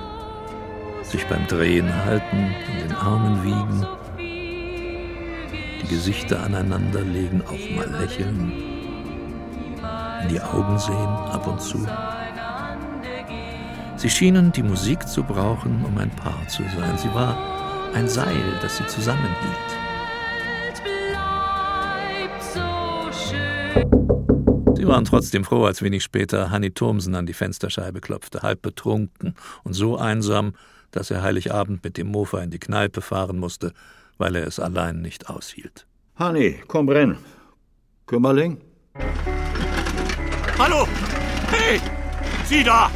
[1.13, 3.87] sich beim Drehen halten, in den Armen wiegen,
[5.83, 8.53] die Gesichter aneinander legen, auch mal lächeln,
[10.23, 11.87] in die Augen sehen ab und zu.
[13.97, 16.97] Sie schienen die Musik zu brauchen, um ein Paar zu sein.
[16.97, 17.37] Sie war
[17.95, 19.37] ein Seil, das sie zusammenhielt.
[24.75, 29.35] Sie waren trotzdem froh, als wenig später Hanni Thomsen an die Fensterscheibe klopfte, halb betrunken
[29.63, 30.55] und so einsam,
[30.93, 33.73] dass er Heiligabend mit dem Mofa in die Kneipe fahren musste,
[34.19, 35.87] weil er es allein nicht aushielt.
[36.15, 37.19] Hanni, komm rein.
[38.07, 38.61] Kümmerling?
[40.59, 40.87] Hallo!
[41.51, 41.81] Hey!
[42.45, 42.91] Sie da!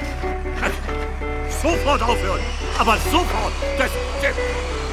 [1.49, 2.41] Sofort aufhören!
[2.79, 3.53] Aber sofort!
[3.79, 3.91] Das,
[4.23, 4.37] das,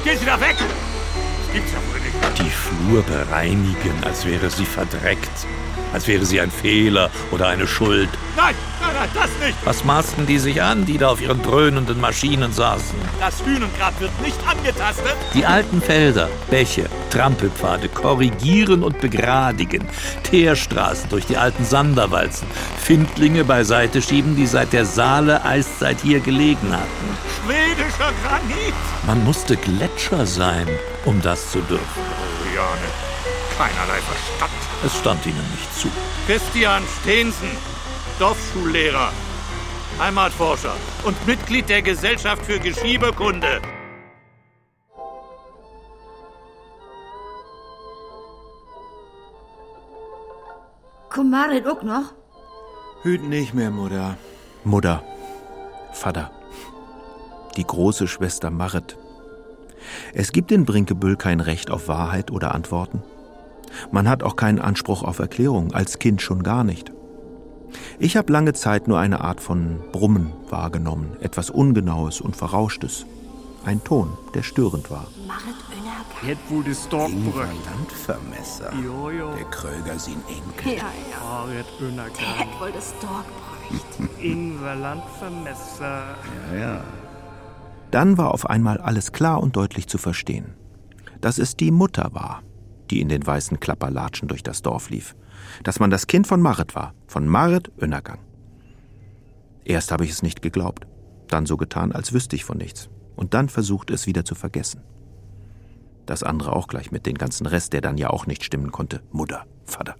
[0.02, 0.56] gehen Sie da weg!
[0.58, 2.38] Das gibt's ja wohl nicht.
[2.38, 5.46] Die Flur bereinigen, als wäre sie verdreckt
[5.94, 8.08] als wäre sie ein Fehler oder eine Schuld.
[8.36, 9.56] Nein, nein, nein, das nicht!
[9.64, 12.98] Was maßten die sich an, die da auf ihren dröhnenden Maschinen saßen?
[13.20, 15.14] Das Hühnengrab wird nicht angetastet.
[15.32, 19.86] Die alten Felder, Bäche, Trampelpfade korrigieren und begradigen,
[20.24, 22.48] Teerstraßen durch die alten Sanderwalzen,
[22.82, 27.16] Findlinge beiseite schieben, die seit der Saale-Eiszeit hier gelegen hatten.
[27.44, 28.74] Schwedischer Granit!
[29.06, 30.66] Man musste Gletscher sein,
[31.04, 31.84] um das zu dürfen.
[31.86, 33.13] Oh, Jane,
[33.56, 34.52] keinerlei Verstand.
[34.84, 35.88] Es stand ihnen nicht zu.
[36.26, 37.50] Christian Steensen,
[38.18, 39.12] Dorfschullehrer,
[39.98, 43.60] Heimatforscher und Mitglied der Gesellschaft für Geschiebekunde.
[51.10, 52.12] Komm Marit auch noch?
[53.02, 54.16] Hüt nicht mehr, Mutter.
[54.64, 55.04] Mutter.
[55.92, 56.32] Vater.
[57.56, 58.96] Die große Schwester Marit.
[60.12, 63.02] Es gibt in Brinkebüll kein Recht auf Wahrheit oder Antworten.
[63.90, 66.92] Man hat auch keinen Anspruch auf Erklärung, als Kind schon gar nicht.
[67.98, 73.06] Ich habe lange Zeit nur eine Art von Brummen wahrgenommen, etwas Ungenaues und Verrauschtes.
[73.64, 75.06] Ein Ton, der störend war.
[76.26, 78.72] Jetzt wurde es dort Landvermesser.
[78.82, 79.34] Jo, jo.
[79.34, 80.78] Der Kröger sind Enkel.
[80.78, 81.46] Ja, ja.
[81.46, 83.24] Der hätte wohl das Dorf
[83.70, 84.10] bräucht.
[84.22, 86.16] Ingwer Landvermesser.
[86.52, 86.80] Ja, ja.
[87.90, 90.54] Dann war auf einmal alles klar und deutlich zu verstehen.
[91.20, 92.42] Dass es die Mutter war,
[92.94, 95.16] die in den weißen Klapperlatschen durch das Dorf lief.
[95.64, 98.20] Dass man das Kind von Marit war, von Marit Önnergang.
[99.64, 100.86] Erst habe ich es nicht geglaubt,
[101.26, 104.82] dann so getan, als wüsste ich von nichts, und dann versucht es wieder zu vergessen.
[106.06, 109.02] Das andere auch gleich mit den ganzen Rest, der dann ja auch nicht stimmen konnte.
[109.10, 109.96] Mutter, Vater.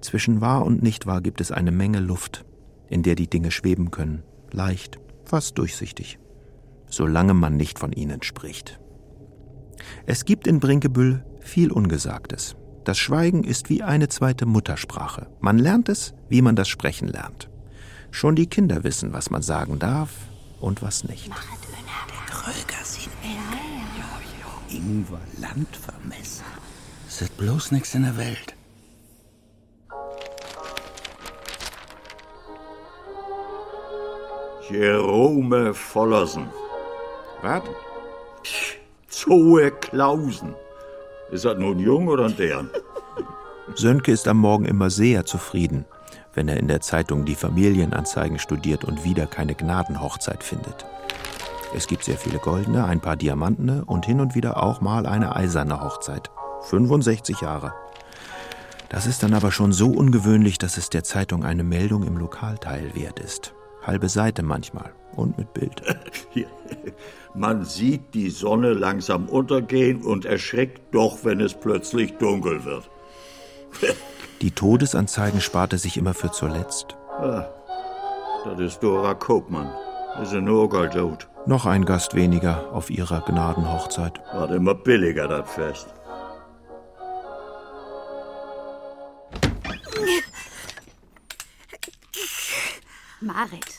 [0.00, 2.46] Zwischen wahr und nicht wahr gibt es eine Menge Luft,
[2.88, 6.18] in der die Dinge schweben können, leicht, fast durchsichtig,
[6.88, 8.80] solange man nicht von ihnen spricht.
[10.06, 12.56] Es gibt in Brinkebüll viel Ungesagtes.
[12.84, 15.26] Das Schweigen ist wie eine zweite Muttersprache.
[15.40, 17.50] Man lernt es, wie man das Sprechen lernt.
[18.10, 20.10] Schon die Kinder wissen, was man sagen darf
[20.60, 21.30] und was nicht.
[24.68, 26.44] Ingwer Landvermesser.
[27.08, 28.54] Es ist bloß nichts in der Welt.
[34.68, 36.48] Jerome Vollersen.
[37.42, 37.62] Was?
[39.16, 40.54] Zoe Klausen.
[41.30, 42.68] Ist das nun jung oder ein deren?
[43.74, 45.86] Sönke ist am Morgen immer sehr zufrieden,
[46.34, 50.84] wenn er in der Zeitung die Familienanzeigen studiert und wieder keine Gnadenhochzeit findet.
[51.74, 55.34] Es gibt sehr viele goldene, ein paar diamantene und hin und wieder auch mal eine
[55.34, 56.30] eiserne Hochzeit.
[56.68, 57.72] 65 Jahre.
[58.90, 62.94] Das ist dann aber schon so ungewöhnlich, dass es der Zeitung eine Meldung im Lokalteil
[62.94, 63.54] wert ist.
[63.82, 65.82] Halbe Seite manchmal und mit Bild.
[67.36, 72.88] Man sieht die Sonne langsam untergehen und erschreckt doch, wenn es plötzlich dunkel wird.
[74.40, 76.96] Die Todesanzeigen sparte sich immer für zuletzt.
[77.18, 77.46] Ah,
[78.44, 79.70] das ist Dora Kopmann.
[80.22, 81.28] Ist ein Urgeldot.
[81.46, 84.18] Noch ein Gast weniger auf ihrer Gnadenhochzeit.
[84.32, 85.88] War immer billiger, das Fest.
[93.20, 93.75] Marit.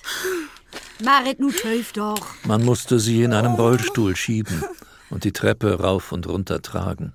[1.03, 2.27] Marit, nu töf doch.
[2.45, 4.63] Man musste sie in einem Rollstuhl schieben
[5.09, 7.13] und die Treppe rauf und runter tragen.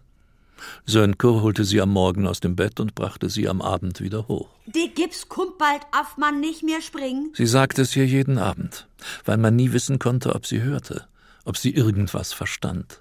[0.86, 4.48] Sönke holte sie am Morgen aus dem Bett und brachte sie am Abend wieder hoch.
[4.66, 7.32] Die Gips kommt bald auf, man nicht mehr springen.
[7.34, 8.86] Sie sagte es ihr jeden Abend,
[9.24, 11.06] weil man nie wissen konnte, ob sie hörte,
[11.44, 13.00] ob sie irgendwas verstand.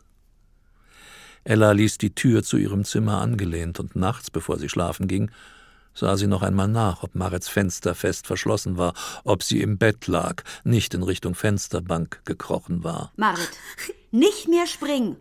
[1.44, 5.32] Ella ließ die Tür zu ihrem Zimmer angelehnt und nachts, bevor sie schlafen ging,
[5.94, 10.08] sah sie noch einmal nach, ob Marits Fenster fest verschlossen war, ob sie im Bett
[10.08, 13.12] lag, nicht in Richtung Fensterbank gekrochen war.
[13.16, 13.52] Marit,
[14.12, 15.18] nicht mehr springen.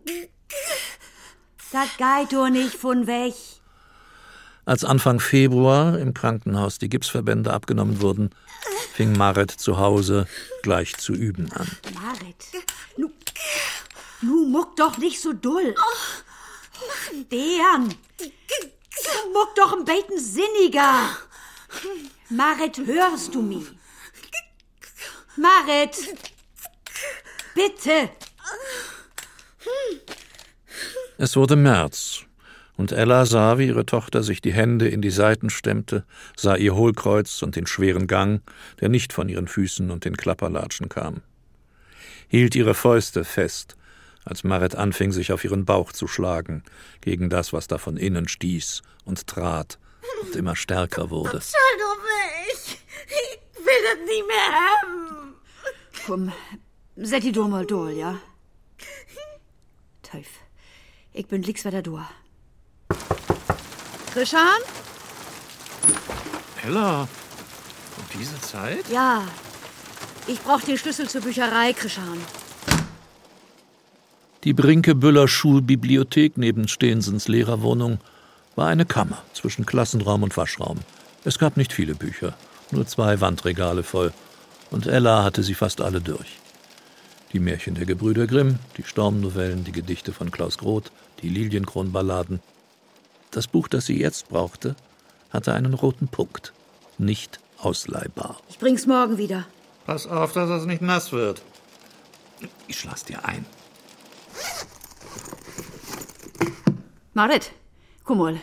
[1.71, 3.33] Geht doch nicht von weg.
[4.65, 8.29] Als Anfang Februar im Krankenhaus die Gipsverbände abgenommen wurden,
[8.93, 10.27] fing Marit zu Hause
[10.61, 11.67] gleich zu üben an.
[11.95, 12.45] Marit,
[12.97, 13.09] nu,
[14.21, 15.73] nu muck doch nicht so dull.
[17.31, 18.25] Deren, du
[19.33, 21.09] muck doch ein Beten sinniger.
[22.29, 23.65] Marit, hörst du mich?
[25.37, 26.15] Marit,
[27.55, 28.09] bitte.
[31.17, 32.25] Es wurde März,
[32.77, 36.03] und Ella sah, wie ihre Tochter sich die Hände in die Seiten stemmte,
[36.35, 38.41] sah ihr Hohlkreuz und den schweren Gang,
[38.79, 41.21] der nicht von ihren Füßen und den Klapperlatschen kam.
[42.27, 43.75] Hielt ihre Fäuste fest,
[44.25, 46.63] als Marit anfing, sich auf ihren Bauch zu schlagen,
[47.01, 49.79] gegen das, was da von innen stieß und trat
[50.21, 51.41] und immer stärker wurde.
[51.41, 52.79] Schau doch weg!
[53.07, 55.35] Ich will das nie mehr haben!
[56.05, 56.31] Komm,
[56.95, 58.19] set die doch mal durch, ja?
[60.03, 60.27] Teuf.
[61.13, 62.05] Ich bin nix weiter durch.
[64.13, 64.61] Christian?
[66.63, 68.87] Ella, um diese Zeit?
[68.89, 69.23] Ja.
[70.27, 72.19] Ich brauch den Schlüssel zur Bücherei, Christian.
[74.43, 77.99] Die Brinke-Büller Schulbibliothek neben Stehensens Lehrerwohnung
[78.55, 80.79] war eine Kammer zwischen Klassenraum und Waschraum.
[81.23, 82.33] Es gab nicht viele Bücher,
[82.71, 84.11] nur zwei Wandregale voll,
[84.71, 86.39] und Ella hatte sie fast alle durch.
[87.33, 92.39] Die Märchen der Gebrüder Grimm, die Stormnovellen, die Gedichte von Klaus Groth, die Lilienkronballaden.
[93.29, 94.75] Das Buch, das sie jetzt brauchte,
[95.29, 96.51] hatte einen roten Punkt.
[96.97, 98.37] Nicht ausleihbar.
[98.49, 99.45] Ich bring's morgen wieder.
[99.85, 101.43] Pass auf, dass es nicht nass wird.
[102.67, 103.45] Ich schlaß dir ein.
[107.13, 107.51] Marit,
[108.03, 108.39] guck mal.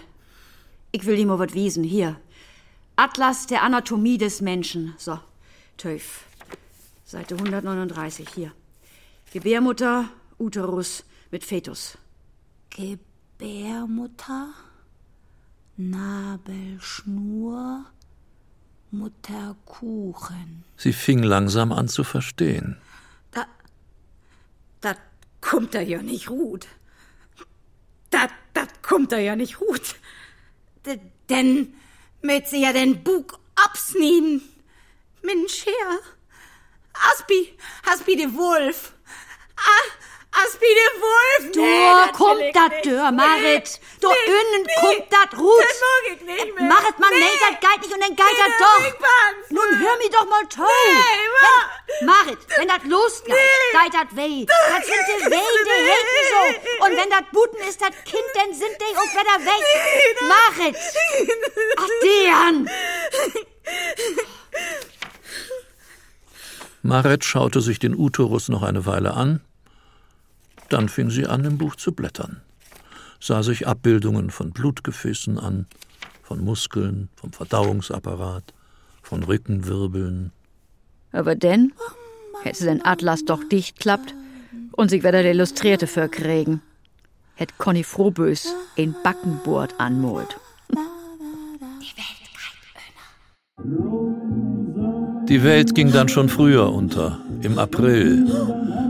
[0.93, 1.85] Ich will dir mal was wiesen.
[1.85, 2.21] Hier.
[2.97, 4.95] Atlas der Anatomie des Menschen.
[4.99, 5.21] So,
[5.77, 6.25] Töf.
[7.05, 8.51] Seite 139, hier.
[9.33, 10.09] Gebärmutter,
[10.39, 11.97] Uterus mit Fetus.
[12.71, 14.49] Gebärmutter,
[15.77, 17.85] Nabelschnur,
[18.91, 20.65] Mutterkuchen.
[20.77, 22.77] Sie fing langsam an zu verstehen.
[25.49, 26.67] Kommt da ja nicht gut.
[28.11, 29.95] Das, das kommt da ja nicht gut.
[30.85, 31.75] D denn
[32.21, 34.43] mit sie ja den Bug absnieden.
[35.23, 35.99] Mit dem Scher.
[36.93, 37.57] Aspi,
[37.91, 38.93] Aspi de Wolf.
[39.57, 39.87] Ah,
[40.43, 41.43] Aspi de Wolf.
[41.53, 43.81] Da kommt dat Dörr, Marit.
[44.01, 45.63] Da innen kommt dat Rut.
[45.63, 46.69] Das mag ich nicht mehr.
[46.69, 48.85] Marit, man, nee, dat geht nicht und dann geht dat doch.
[49.51, 50.61] Nun hör mich doch mal zu.
[50.61, 54.45] Wenn, Marit, wenn dat losgeht, geht dat weh.
[54.47, 56.43] Dat sind die weh, die heten so.
[56.85, 59.63] Und wenn dat Buten ist, dat Kind, dann sind die auch wieder weg.
[60.35, 60.77] Marit.
[61.79, 62.71] Ach, deren.
[66.83, 69.41] Marit schaute sich den Uterus noch eine Weile an.
[70.69, 72.43] Dann fing sie an, im Buch zu blättern,
[73.21, 75.67] sah sich Abbildungen von Blutgefäßen an,
[76.23, 78.53] von Muskeln, vom Verdauungsapparat,
[79.03, 80.33] von Rückenwirbeln,
[81.13, 81.73] Aber denn
[82.43, 84.15] hätte den Atlas doch dicht klappt
[84.73, 86.63] und sich wieder der Illustrierte für kriegen.
[87.35, 90.39] Hätt Conny Frohbös ein Backenbord anmolt.
[95.29, 98.27] Die Welt ging dann schon früher unter, im April,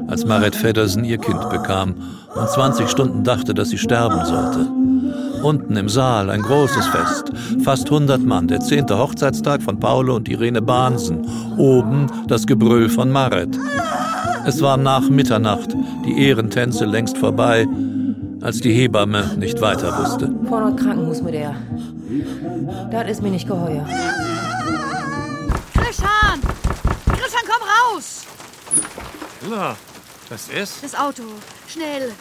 [0.09, 1.95] als Marit Feddersen ihr Kind bekam
[2.35, 4.67] und 20 Stunden dachte, dass sie sterben sollte.
[5.43, 7.33] Unten im Saal ein großes Fest,
[7.63, 11.27] fast 100 Mann, der zehnte Hochzeitstag von Paolo und Irene Bahnsen.
[11.57, 13.57] Oben das Gebrüll von Marit.
[14.47, 15.75] Es war nach Mitternacht,
[16.07, 17.67] die Ehrentänze längst vorbei,
[18.41, 20.33] als die Hebamme nicht weiter wusste.
[20.49, 21.55] Vorne Krankenhaus mit der.
[22.91, 23.87] Das ist mir nicht geheuer.
[29.49, 29.77] Ella,
[30.29, 30.85] was ist?
[30.85, 31.23] Das Auto.
[31.67, 32.13] Schnell.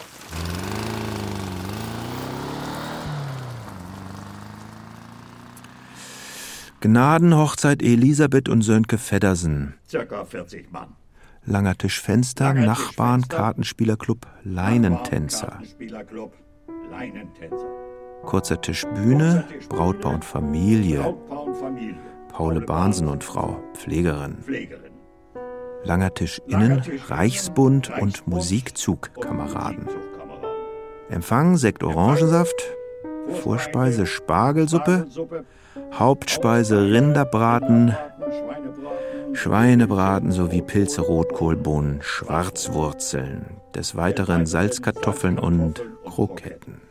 [6.79, 9.73] Gnadenhochzeit Elisabeth und Sönke Feddersen.
[9.89, 10.95] Circa 40 Mann.
[11.45, 13.37] Langer Tisch Fenster, Langer Tisch Nachbarn, Fenster.
[13.37, 15.59] Kartenspielerclub, Leinentänzer.
[15.69, 16.33] Spielerclub,
[16.89, 17.67] Leinentänzer.
[18.23, 21.01] Kurzer Tisch Bühne, Brautpaar und Familie.
[21.01, 21.97] Brautpaar und Familie.
[22.29, 24.37] Paule Bahnsen und Frau, Pflegerin.
[24.43, 24.86] Pflegerin.
[25.83, 29.87] Langer Tisch innen, Reichsbund und Musikzugkameraden.
[31.09, 32.55] Empfang Sekt Orangensaft,
[33.41, 35.07] Vorspeise Spargelsuppe,
[35.93, 37.95] Hauptspeise Rinderbraten,
[39.33, 40.31] Schweinebraten.
[40.31, 46.81] Sowie Pilze, Rotkohlbohnen, Schwarzwurzeln, des Weiteren Salzkartoffeln und Kroketten.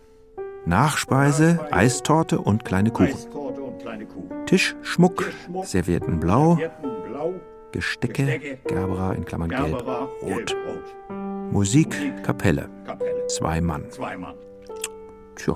[0.64, 3.18] Nachspeise Eistorte und kleine Kuchen.
[4.46, 5.24] Tischschmuck,
[5.64, 6.58] Servietten blau.
[7.76, 9.86] Gestecke, Gerbera in Klammern gelb,
[10.22, 10.56] rot.
[11.52, 11.90] Musik,
[12.22, 13.26] Kapelle, Kapelle.
[13.26, 13.84] zwei Mann.
[13.90, 14.34] Zwei Mann.
[15.36, 15.54] Tja?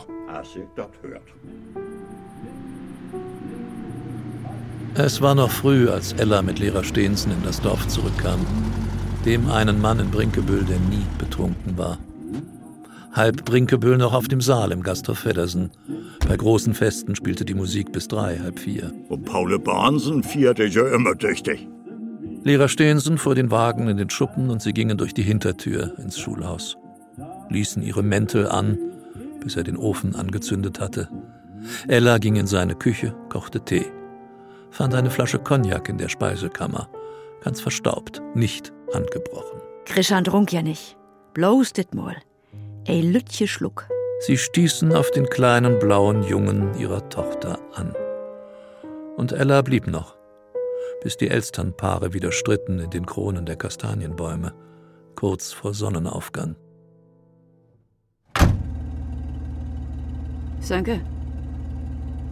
[4.97, 8.41] Es war noch früh, als Ella mit Lehrer Stehensen in das Dorf zurückkam.
[9.25, 11.97] Dem einen Mann in Brinkebüll, der nie betrunken war.
[13.15, 15.71] Halb Brinkebüll noch auf dem Saal im Gasthof Feddersen.
[16.29, 18.93] Bei großen Festen spielte die Musik bis drei, halb vier.
[19.09, 21.67] Und Paule Bahnsen vierte ja immer tüchtig.
[22.43, 26.19] Lehrer Stehensen fuhr den Wagen in den Schuppen und sie gingen durch die Hintertür ins
[26.19, 26.79] Schulhaus.
[27.51, 28.79] Ließen ihre Mäntel an,
[29.41, 31.09] bis er den Ofen angezündet hatte.
[31.89, 33.85] Ella ging in seine Küche, kochte Tee.
[34.71, 36.89] Fand eine Flasche Cognac in der Speisekammer.
[37.43, 39.61] Ganz verstaubt, nicht angebrochen.
[39.85, 40.97] Christian trunk ja nicht.
[41.35, 42.17] Bloß dit mal.
[42.87, 43.87] Ey Lütje Schluck.
[44.21, 47.95] Sie stießen auf den kleinen blauen Jungen ihrer Tochter an.
[49.17, 50.17] Und Ella blieb noch,
[51.03, 54.53] bis die Elsternpaare wieder stritten in den Kronen der Kastanienbäume,
[55.17, 56.57] kurz vor Sonnenaufgang.
[60.61, 61.01] Sönke,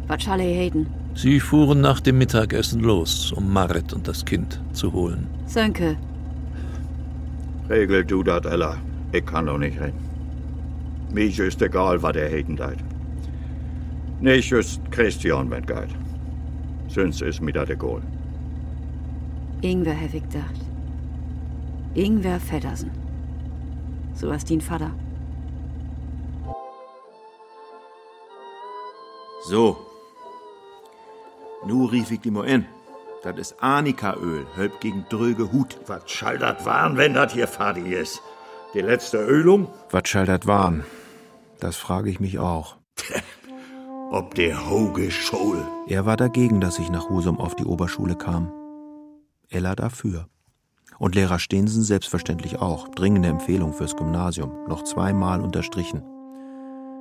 [0.06, 0.86] was schall er heden?
[1.14, 5.26] Sie fuhren nach dem Mittagessen los, um Marit und das Kind zu holen.
[5.46, 5.96] Sönke,
[7.68, 8.78] Regel du dat, Ella.
[9.12, 10.00] Ich kann doch nicht reden.
[11.12, 12.78] Mich ist egal, was er heten deit.
[14.20, 15.94] Nicht ist Christian, wenn geht.
[16.88, 18.02] Sonst ist mir dat egal.
[19.60, 20.60] Ingwer gedacht.
[21.94, 22.90] Ingwer Feddersen.
[24.14, 24.90] So was din Vater.
[29.48, 29.76] So.
[31.66, 32.66] Nu rief ich die mal in.
[33.24, 35.76] Das ist Arnika-Öl, hölb gegen dröge Hut.
[35.86, 38.22] Was schall dat waren, wenn dat hier fertig ist?
[38.74, 39.66] Die letzte Ölung?
[39.90, 40.84] Was schall das waren?
[41.58, 42.76] Das frage ich mich auch.
[44.10, 45.66] Ob der Hoge Schol.
[45.88, 48.52] Er war dagegen, dass ich nach Husum auf die Oberschule kam.
[49.50, 50.28] Ella dafür.
[50.98, 52.88] Und Lehrer Stehensen selbstverständlich auch.
[52.88, 54.52] Dringende Empfehlung fürs Gymnasium.
[54.68, 56.02] Noch zweimal unterstrichen.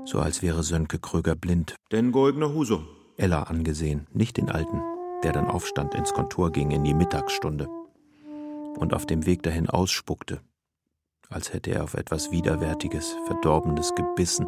[0.05, 1.75] So als wäre Sönke Kröger blind.
[1.91, 2.87] Denn Golgner Husum.
[3.17, 4.79] Ella angesehen, nicht den Alten,
[5.23, 7.67] der dann aufstand, ins Kontor ging in die Mittagsstunde.
[8.77, 10.39] Und auf dem Weg dahin ausspuckte,
[11.29, 14.47] als hätte er auf etwas Widerwärtiges, Verdorbenes gebissen.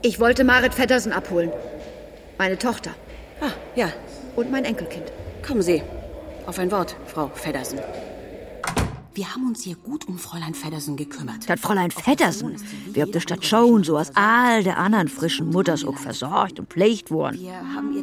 [0.00, 1.52] Ich wollte Marit Feddersen abholen.
[2.38, 2.92] Meine Tochter.
[3.42, 3.92] Ah, ja.
[4.36, 5.12] Und mein Enkelkind.
[5.44, 5.82] Kommen Sie.
[6.46, 7.80] Auf ein Wort, Frau Feddersen.
[9.14, 11.48] Wir haben uns hier gut um Fräulein Feddersen gekümmert.
[11.50, 12.56] Das Fräulein Feddersen,
[12.92, 16.70] wie ob die Stadt schon so als all der anderen frischen Mutters auch versorgt und
[16.70, 17.38] pflegt worden.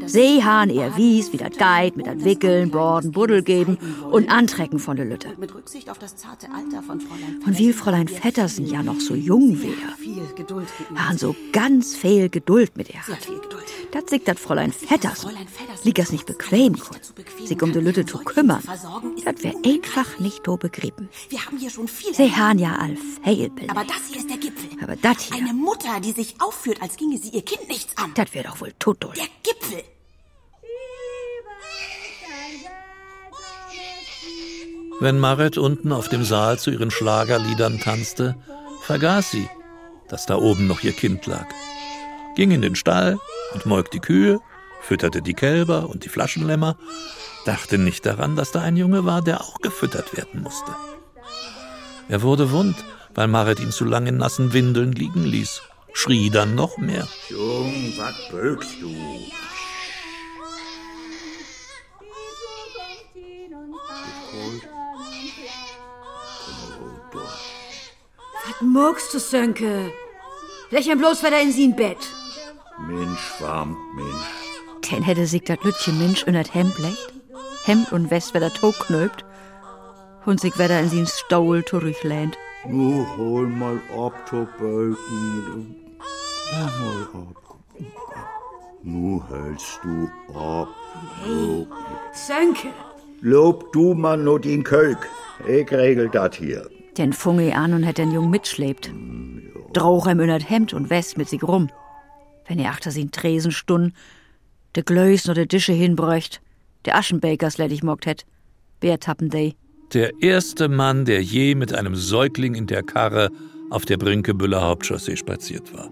[0.06, 3.80] Sie haben ihr wies, wie das Guide mit das Wickeln, Borden, Buddel geben
[4.12, 5.30] und Antrecken von der Lütte.
[5.38, 9.16] Mit Rücksicht auf das zarte Alter von Fräulein Und wie Fräulein Feddersen ja noch so
[9.16, 9.96] jung wäre,
[10.96, 13.28] haben so ganz viel Geduld mit ihr hat.
[13.92, 15.26] Das sieht das Fräulein Vetters.
[15.84, 17.14] Liegt das nicht bequem, Kunz?
[17.44, 18.62] Sich um die Lütte zu kümmern,
[19.26, 21.10] Das wäre einfach nicht so begrieben.
[21.30, 22.14] Wir haben hier schon viel.
[22.14, 23.70] Sie haben ja all Fehlbild.
[23.70, 24.70] Aber das hier ist der Gipfel.
[24.84, 25.38] Aber dat hier.
[25.38, 28.12] Eine Mutter, die sich aufführt, als ginge sie ihr Kind nichts an.
[28.16, 29.04] Das wäre doch wohl tot.
[29.16, 29.84] Der Gipfel.
[35.02, 38.36] Wenn Maret unten auf dem Saal zu ihren Schlagerliedern tanzte,
[38.82, 39.50] vergaß sie,
[40.10, 41.48] dass da oben noch ihr Kind lag.
[42.36, 43.20] Ging in den Stall
[43.54, 44.40] und molk die Kühe,
[44.82, 46.78] fütterte die Kälber und die Flaschenlämmer,
[47.46, 50.72] dachte nicht daran, dass da ein Junge war, der auch gefüttert werden musste.
[52.08, 52.76] Er wurde wund,
[53.14, 55.62] weil Marit ihn zu lange in nassen Windeln liegen ließ,
[55.94, 57.08] schrie dann noch mehr.
[57.30, 58.94] Jung, was bögst du?
[68.46, 69.92] Was muckst du, Sönke?
[70.72, 71.98] Lächeln bloß wieder in sein Bett.
[72.88, 74.92] Mensch, warm, Mensch.
[74.92, 77.14] Denn hätte sich dat Lütchen Mensch in dat Hemd legt,
[77.66, 79.26] Hemd und West wieder knöpt
[80.26, 82.38] und sich wieder in sin Staul zurücklehnt.
[82.68, 85.76] Nu hol mal ab, to Böken.
[86.52, 87.50] Hol mal ab.
[88.84, 90.68] Nu hältst du ab.
[91.24, 91.68] Hey,
[92.14, 92.70] Sönke.
[93.22, 95.10] Lob du mal nur den Kölk.
[95.48, 96.70] Ich regel dat hier.
[96.98, 98.92] Den fung ich an und hätt den Jungen mitschlebt.
[99.74, 101.70] Drauch ihm in dat Hemd und West mit sich rum.
[102.50, 103.94] Wenn er achter sin Tresen stund,
[104.76, 106.42] de Glöß oder Dische hinbräucht,
[106.86, 108.26] der Aschenbakers ledig mockt hätt.
[108.82, 109.54] Wer tappen dey?
[109.94, 113.30] Der erste Mann, der je mit einem Säugling in der Karre
[113.70, 115.90] auf der Brinkebüller Hauptchaussee spaziert war.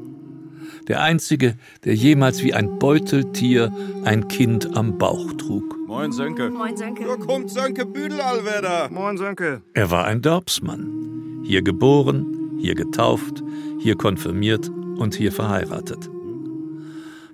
[0.88, 3.72] Der einzige, der jemals wie ein Beuteltier
[4.03, 5.76] ein Kind am Bauch trug.
[5.86, 6.49] Moin, Sönke.
[6.49, 7.05] Moin, Sönke.
[7.05, 8.89] Da kommt Sönke Büdel, Allwetter.
[8.89, 9.62] Moin, Sönke.
[9.76, 11.43] Er war ein Dorpsmann.
[11.43, 13.43] Hier geboren, hier getauft,
[13.80, 16.10] hier konfirmiert und hier verheiratet.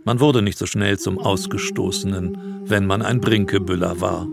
[0.06, 4.28] Man wurde nicht so schnell zum Ausgestoßenen, wenn man ein Brinkebüller war.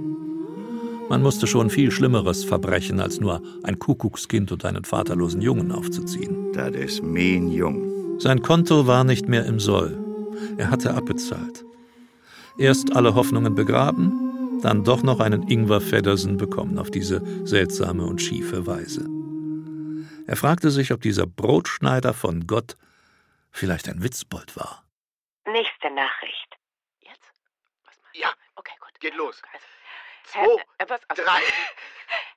[1.09, 6.53] Man musste schon viel Schlimmeres verbrechen, als nur ein Kuckuckskind und einen vaterlosen Jungen aufzuziehen.
[6.53, 8.19] Das ist mein Jung.
[8.21, 9.99] Sein Konto war nicht mehr im Soll.
[10.57, 11.65] Er hatte abbezahlt.
[12.59, 18.21] Erst alle Hoffnungen begraben, dann doch noch einen Ingwer Feddersen bekommen auf diese seltsame und
[18.21, 19.09] schiefe Weise.
[20.27, 22.77] Er fragte sich, ob dieser Brotschneider von Gott
[23.51, 24.85] vielleicht ein Witzbold war.
[25.53, 26.57] Nächste Nachricht.
[28.13, 29.01] Ja, okay, gut.
[29.01, 29.41] Geht los.
[30.33, 30.39] Hä-
[30.79, 31.01] äh, was?
[31.09, 31.41] Also- drei.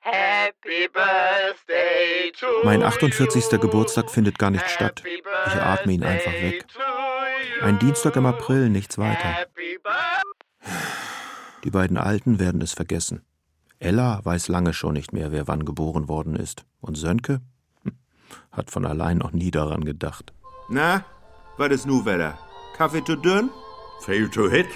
[0.00, 3.58] Happy Birthday to Mein 48.
[3.60, 5.02] Geburtstag findet gar nicht statt.
[5.06, 6.64] Ich atme ihn einfach weg.
[7.62, 9.46] Ein Dienstag im April, nichts weiter.
[11.64, 13.24] Die beiden Alten werden es vergessen.
[13.78, 16.64] Ella weiß lange schon nicht mehr, wer wann geboren worden ist.
[16.80, 17.40] Und Sönke
[17.82, 17.98] Hm,
[18.52, 20.32] hat von allein noch nie daran gedacht.
[20.68, 21.04] Na,
[21.56, 22.38] was ist nu Wetter?
[22.76, 23.50] Kaffee zu dünn?
[24.00, 24.66] Fail to hit.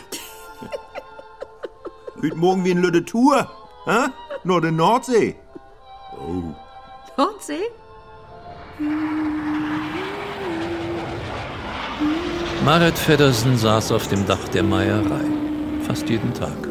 [2.20, 3.50] Hüt morgen wie ein Lütte Tour.
[3.86, 4.10] Hä?
[4.44, 5.34] Nur der Nordsee.
[6.12, 6.54] Oh.
[7.16, 7.70] Nordsee?
[12.64, 15.24] Marit Feddersen saß auf dem Dach der Meierei,
[15.82, 16.68] fast jeden Tag,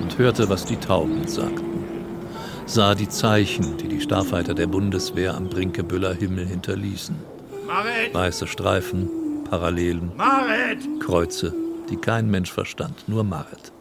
[0.00, 1.84] und hörte, was die Tauben sagten.
[2.66, 7.16] Sah die Zeichen, die die Starfighter der Bundeswehr am Brinkebüller Himmel hinterließen.
[7.66, 8.12] Marit!
[8.12, 9.08] Weiße Streifen,
[9.50, 10.78] Parallelen, Marit!
[11.00, 11.52] Kreuze,
[11.90, 13.72] die kein Mensch verstand, nur Marit,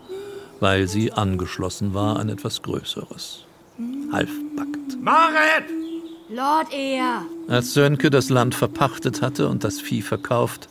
[0.60, 3.46] weil sie angeschlossen war an etwas Größeres.
[4.12, 5.00] Halbpackt.
[5.00, 5.66] Marit!
[6.28, 7.22] Lord er.
[7.48, 10.70] Als Sönke das Land verpachtet hatte und das Vieh verkauft,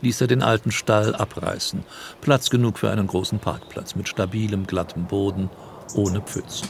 [0.00, 1.84] ließ er den alten Stall abreißen.
[2.22, 5.50] Platz genug für einen großen Parkplatz mit stabilem, glattem Boden,
[5.94, 6.68] ohne Pfützen.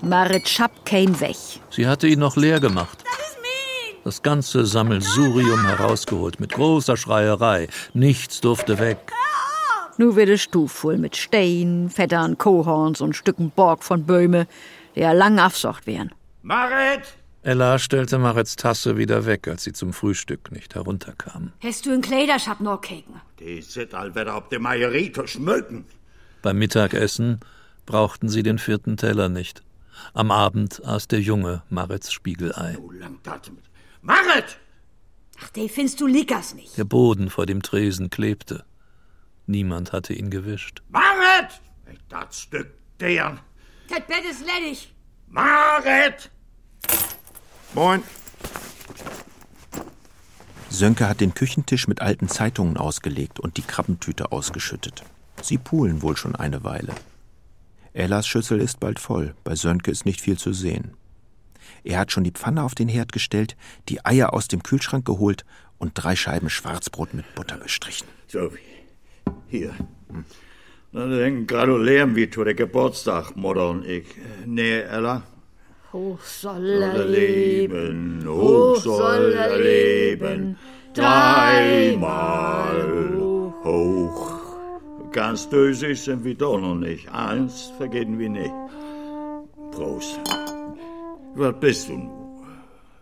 [0.00, 1.36] Marit Schapp kein weg.
[1.70, 3.02] Sie hatte ihn noch leer gemacht.
[4.04, 7.68] Das ganze Sammelsurium herausgeholt mit großer Schreierei.
[7.94, 9.12] Nichts durfte weg.
[9.98, 14.46] Nu wird es Stuf voll mit Stein, Fettern, Kohorns und Stücken Borg von Böhme,
[14.94, 16.12] der lang afsocht wären.
[16.42, 17.18] Marit!
[17.42, 21.52] Ella stellte Marits Tasse wieder weg, als sie zum Frühstück nicht herunterkam.
[21.62, 23.20] Hast du einen Kleiderschab noch keken?
[23.38, 25.84] Die sit allwetter auf der Meierie zu schmücken.
[26.42, 27.40] Beim Mittagessen
[27.86, 29.62] brauchten sie den vierten Teller nicht.
[30.14, 32.76] Am Abend aß der Junge Marits Spiegelei.
[34.02, 34.58] Marit!
[35.40, 36.76] Ach, die findest du Lickers nicht.
[36.76, 38.64] Der Boden vor dem Tresen klebte.
[39.46, 40.82] Niemand hatte ihn gewischt.
[40.88, 41.60] Marit!
[42.08, 42.70] Das Stück
[43.00, 43.40] deren.
[43.88, 44.92] Das Bett ist ledig.
[45.28, 46.30] Marit!
[47.74, 48.02] Moin.
[50.70, 55.02] Sönke hat den Küchentisch mit alten Zeitungen ausgelegt und die Krabbentüte ausgeschüttet.
[55.42, 56.94] Sie pulen wohl schon eine Weile.
[57.92, 60.92] Ellas Schüssel ist bald voll, bei Sönke ist nicht viel zu sehen.
[61.84, 63.56] Er hat schon die Pfanne auf den Herd gestellt,
[63.88, 65.44] die Eier aus dem Kühlschrank geholt
[65.78, 68.08] und drei Scheiben Schwarzbrot mit Butter bestrichen.
[68.26, 68.50] So,
[69.48, 69.74] hier.
[70.92, 74.06] Na, dann gratulieren wir zu der Geburtstag, Mutter und ich.
[74.46, 75.22] Nee, Ella?
[75.92, 80.58] Hoch soll er leben, hoch soll er leben,
[80.92, 82.48] dreimal
[83.64, 84.38] hoch.
[85.12, 87.08] Ganz dösig sind wir doch noch nicht.
[87.10, 88.52] Eins vergeten wir nicht.
[89.78, 90.18] groß.
[91.34, 92.10] Was bist du nun?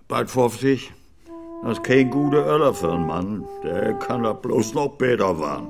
[0.09, 0.93] Bald 50?
[1.63, 3.45] Das ist kein guter Öller für einen Mann.
[3.63, 5.69] Der kann da bloß noch besser werden.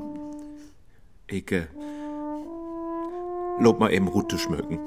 [1.31, 1.69] Ike,
[3.59, 4.79] lob mal eben Rute schmücken.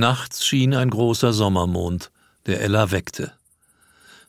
[0.00, 2.10] Nachts schien ein großer Sommermond,
[2.46, 3.34] der Ella weckte.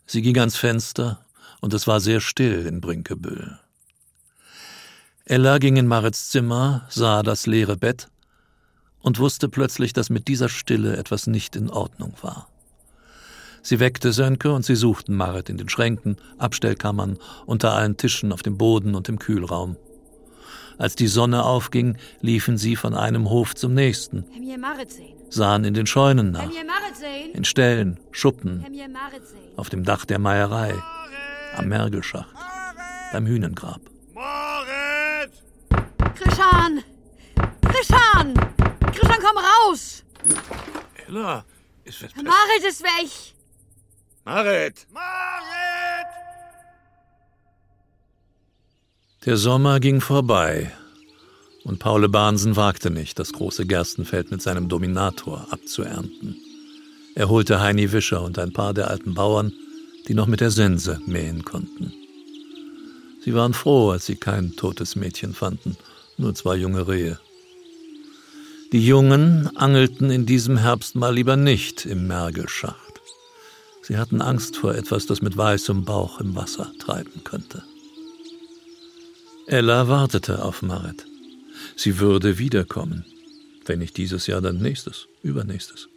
[0.06, 1.24] Sie ging ans Fenster,
[1.62, 3.58] und es war sehr still in Brinkebüll.
[5.24, 8.10] Ella ging in Marits Zimmer, sah das leere Bett
[9.00, 12.50] und wusste plötzlich, dass mit dieser Stille etwas nicht in Ordnung war.
[13.62, 18.44] Sie weckte Sönke und sie suchten Marit in den Schränken, Abstellkammern, unter allen Tischen, auf
[18.44, 19.78] dem Boden und im Kühlraum.
[20.82, 24.26] Als die Sonne aufging, liefen sie von einem Hof zum nächsten,
[24.60, 24.90] Marit
[25.30, 29.22] sahen in den Scheunen nach, Marit in Ställen, Schuppen, Marit
[29.58, 30.74] auf dem Dach der Meierei,
[31.56, 32.34] am Mergelschacht,
[33.12, 33.80] beim Hühnengrab.
[36.16, 36.84] Krishan!
[37.62, 38.34] Krishan!
[38.92, 40.04] Krishan, komm raus!
[41.08, 41.46] Ella,
[41.84, 43.36] ist was Marit ist weg!
[44.26, 44.88] Marit!
[49.24, 50.72] Der Sommer ging vorbei
[51.64, 56.38] und Paule Bahnsen wagte nicht, das große Gerstenfeld mit seinem Dominator abzuernten.
[57.14, 59.54] Er holte Heini Wischer und ein paar der alten Bauern,
[60.08, 61.94] die noch mit der Sense mähen konnten.
[63.24, 65.78] Sie waren froh, als sie kein totes Mädchen fanden,
[66.18, 67.20] nur zwei junge Rehe.
[68.72, 73.02] Die Jungen angelten in diesem Herbst mal lieber nicht im Mergelschacht.
[73.84, 77.62] Sie hatten Angst vor etwas, das mit weißem Bauch im Wasser treiben könnte.
[79.48, 81.06] Ella wartete auf Marit.
[81.76, 83.06] Sie würde wiederkommen.
[83.66, 85.90] Wenn nicht dieses Jahr, dann nächstes, übernächstes.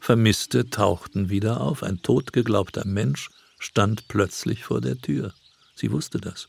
[0.00, 1.82] Vermisste tauchten wieder auf.
[1.82, 5.32] Ein totgeglaubter Mensch stand plötzlich vor der Tür.
[5.74, 6.48] Sie wusste das.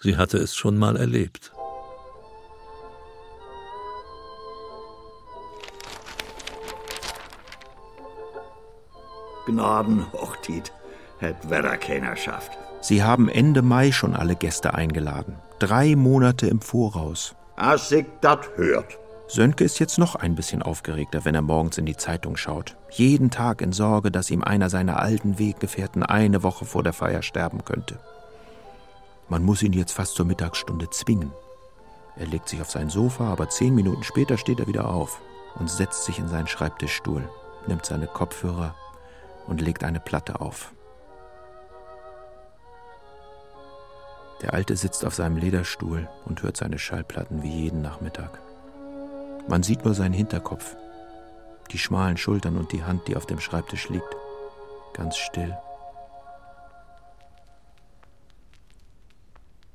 [0.00, 1.52] Sie hatte es schon mal erlebt.
[9.46, 10.72] Gnadenhochtit
[11.18, 12.65] hätt Wetter keiner schafft.
[12.86, 15.34] Sie haben Ende Mai schon alle Gäste eingeladen.
[15.58, 17.34] Drei Monate im Voraus.
[17.56, 18.96] Als ich dat hört.
[19.26, 22.76] Sönke ist jetzt noch ein bisschen aufgeregter, wenn er morgens in die Zeitung schaut.
[22.92, 27.22] Jeden Tag in Sorge, dass ihm einer seiner alten Weggefährten eine Woche vor der Feier
[27.22, 27.98] sterben könnte.
[29.28, 31.32] Man muss ihn jetzt fast zur Mittagsstunde zwingen.
[32.14, 35.20] Er legt sich auf sein Sofa, aber zehn Minuten später steht er wieder auf
[35.58, 37.28] und setzt sich in seinen Schreibtischstuhl,
[37.66, 38.76] nimmt seine Kopfhörer
[39.48, 40.72] und legt eine Platte auf.
[44.42, 48.40] Der Alte sitzt auf seinem Lederstuhl und hört seine Schallplatten wie jeden Nachmittag.
[49.48, 50.76] Man sieht nur seinen Hinterkopf,
[51.70, 54.16] die schmalen Schultern und die Hand, die auf dem Schreibtisch liegt.
[54.92, 55.56] Ganz still.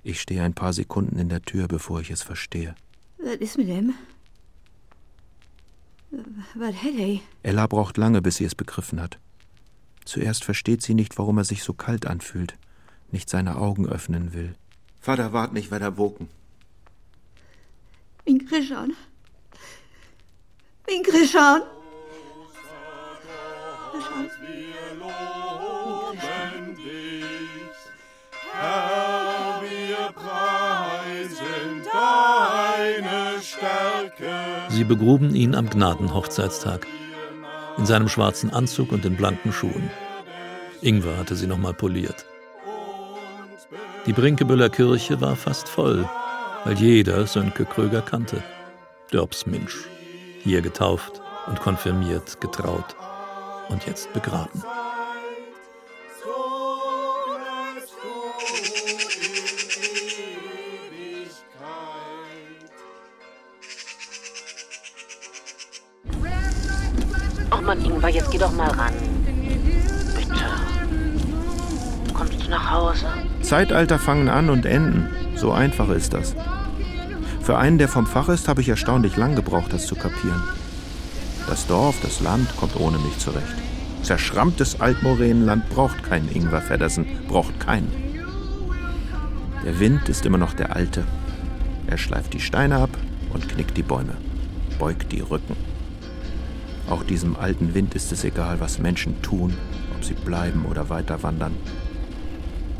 [0.04, 2.76] Ich stehe ein paar Sekunden in der Tür, bevor ich es verstehe.
[3.18, 3.94] Was ist mit dem?
[6.56, 7.20] Was hat er?
[7.44, 9.20] Ella braucht lange, bis sie es begriffen hat.
[10.04, 12.58] Zuerst versteht sie nicht, warum er sich so kalt anfühlt,
[13.14, 14.56] nicht seine Augen öffnen will.
[15.00, 16.30] Vater, wart nicht weiter woken.
[18.26, 18.94] Min Krishan.
[20.88, 21.62] Min Krishan.
[21.62, 21.72] Krishan.
[28.54, 34.34] Herr, wir preisen deine Stärke.
[34.70, 36.86] Sie begruben ihn am Gnadenhochzeitstag,
[37.78, 39.90] in seinem schwarzen Anzug und den blanken Schuhen.
[40.82, 42.26] Ingwer hatte sie nochmal poliert.
[44.08, 46.10] Die Brinkebüller Kirche war fast voll,
[46.66, 48.42] weil jeder Sönke Kröger kannte.
[49.14, 49.86] Dörbsminsch,
[50.44, 52.96] hier getauft und konfirmiert, getraut
[53.70, 54.64] und jetzt begraben.
[67.52, 68.94] Ach Mann, Ingwer, jetzt geh doch mal ran.
[73.52, 75.10] Zeitalter fangen an und enden.
[75.36, 76.38] So einfach ist das.
[77.42, 80.42] Für einen, der vom Fach ist, habe ich erstaunlich lang gebraucht, das zu kapieren.
[81.50, 83.58] Das Dorf, das Land kommt ohne mich zurecht.
[84.04, 87.92] Zerschrammtes Altmoränenland braucht keinen Ingwer Feddersen, braucht keinen.
[89.66, 91.04] Der Wind ist immer noch der alte.
[91.88, 92.92] Er schleift die Steine ab
[93.34, 94.16] und knickt die Bäume,
[94.80, 95.58] beugt die Rücken.
[96.90, 99.54] Auch diesem alten Wind ist es egal, was Menschen tun,
[99.94, 101.58] ob sie bleiben oder weiter wandern.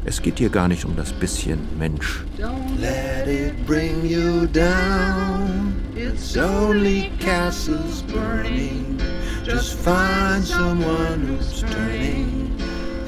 [0.04, 2.24] Es geht hier gar nicht um das bisschen Mensch.
[2.38, 5.76] Don't let it bring you down.
[5.96, 8.98] It's only castles burning.
[9.46, 12.52] Just find someone who's turning,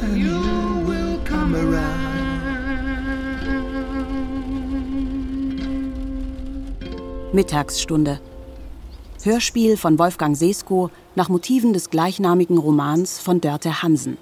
[0.04, 0.40] and you
[0.86, 2.14] will come around.
[7.34, 8.20] Mittagsstunde.
[9.24, 14.18] Hörspiel von Wolfgang Sesko nach Motiven des gleichnamigen Romans von Dörte Hansen.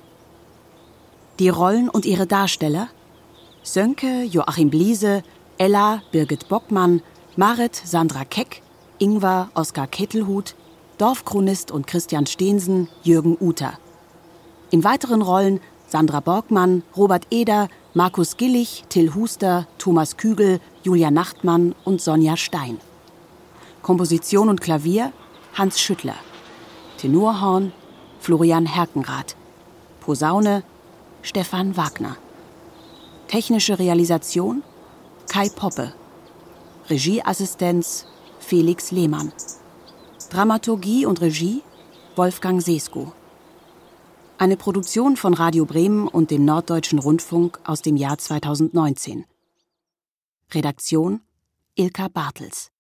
[1.41, 2.87] Die Rollen und ihre Darsteller
[3.63, 5.23] Sönke Joachim Bliese,
[5.57, 7.01] Ella Birgit Bockmann,
[7.35, 8.61] Marit Sandra Keck,
[8.99, 10.53] Ingwer Oskar Kettelhut,
[10.99, 13.79] Dorfchronist und Christian Steensen Jürgen Uter.
[14.69, 21.73] In weiteren Rollen Sandra Borgmann, Robert Eder, Markus Gillig, Till Huster, Thomas Kügel, Julia Nachtmann
[21.85, 22.77] und Sonja Stein.
[23.81, 25.11] Komposition und Klavier
[25.55, 26.17] Hans Schüttler.
[26.97, 27.73] Tenorhorn
[28.19, 29.35] Florian Herkenrath.
[30.01, 30.61] Posaune
[31.23, 32.17] Stefan Wagner.
[33.27, 34.63] Technische Realisation
[35.29, 35.93] Kai Poppe.
[36.89, 38.07] Regieassistenz
[38.39, 39.31] Felix Lehmann.
[40.31, 41.61] Dramaturgie und Regie
[42.15, 43.13] Wolfgang Sesko.
[44.39, 49.25] Eine Produktion von Radio Bremen und dem Norddeutschen Rundfunk aus dem Jahr 2019.
[50.51, 51.21] Redaktion
[51.75, 52.70] Ilka Bartels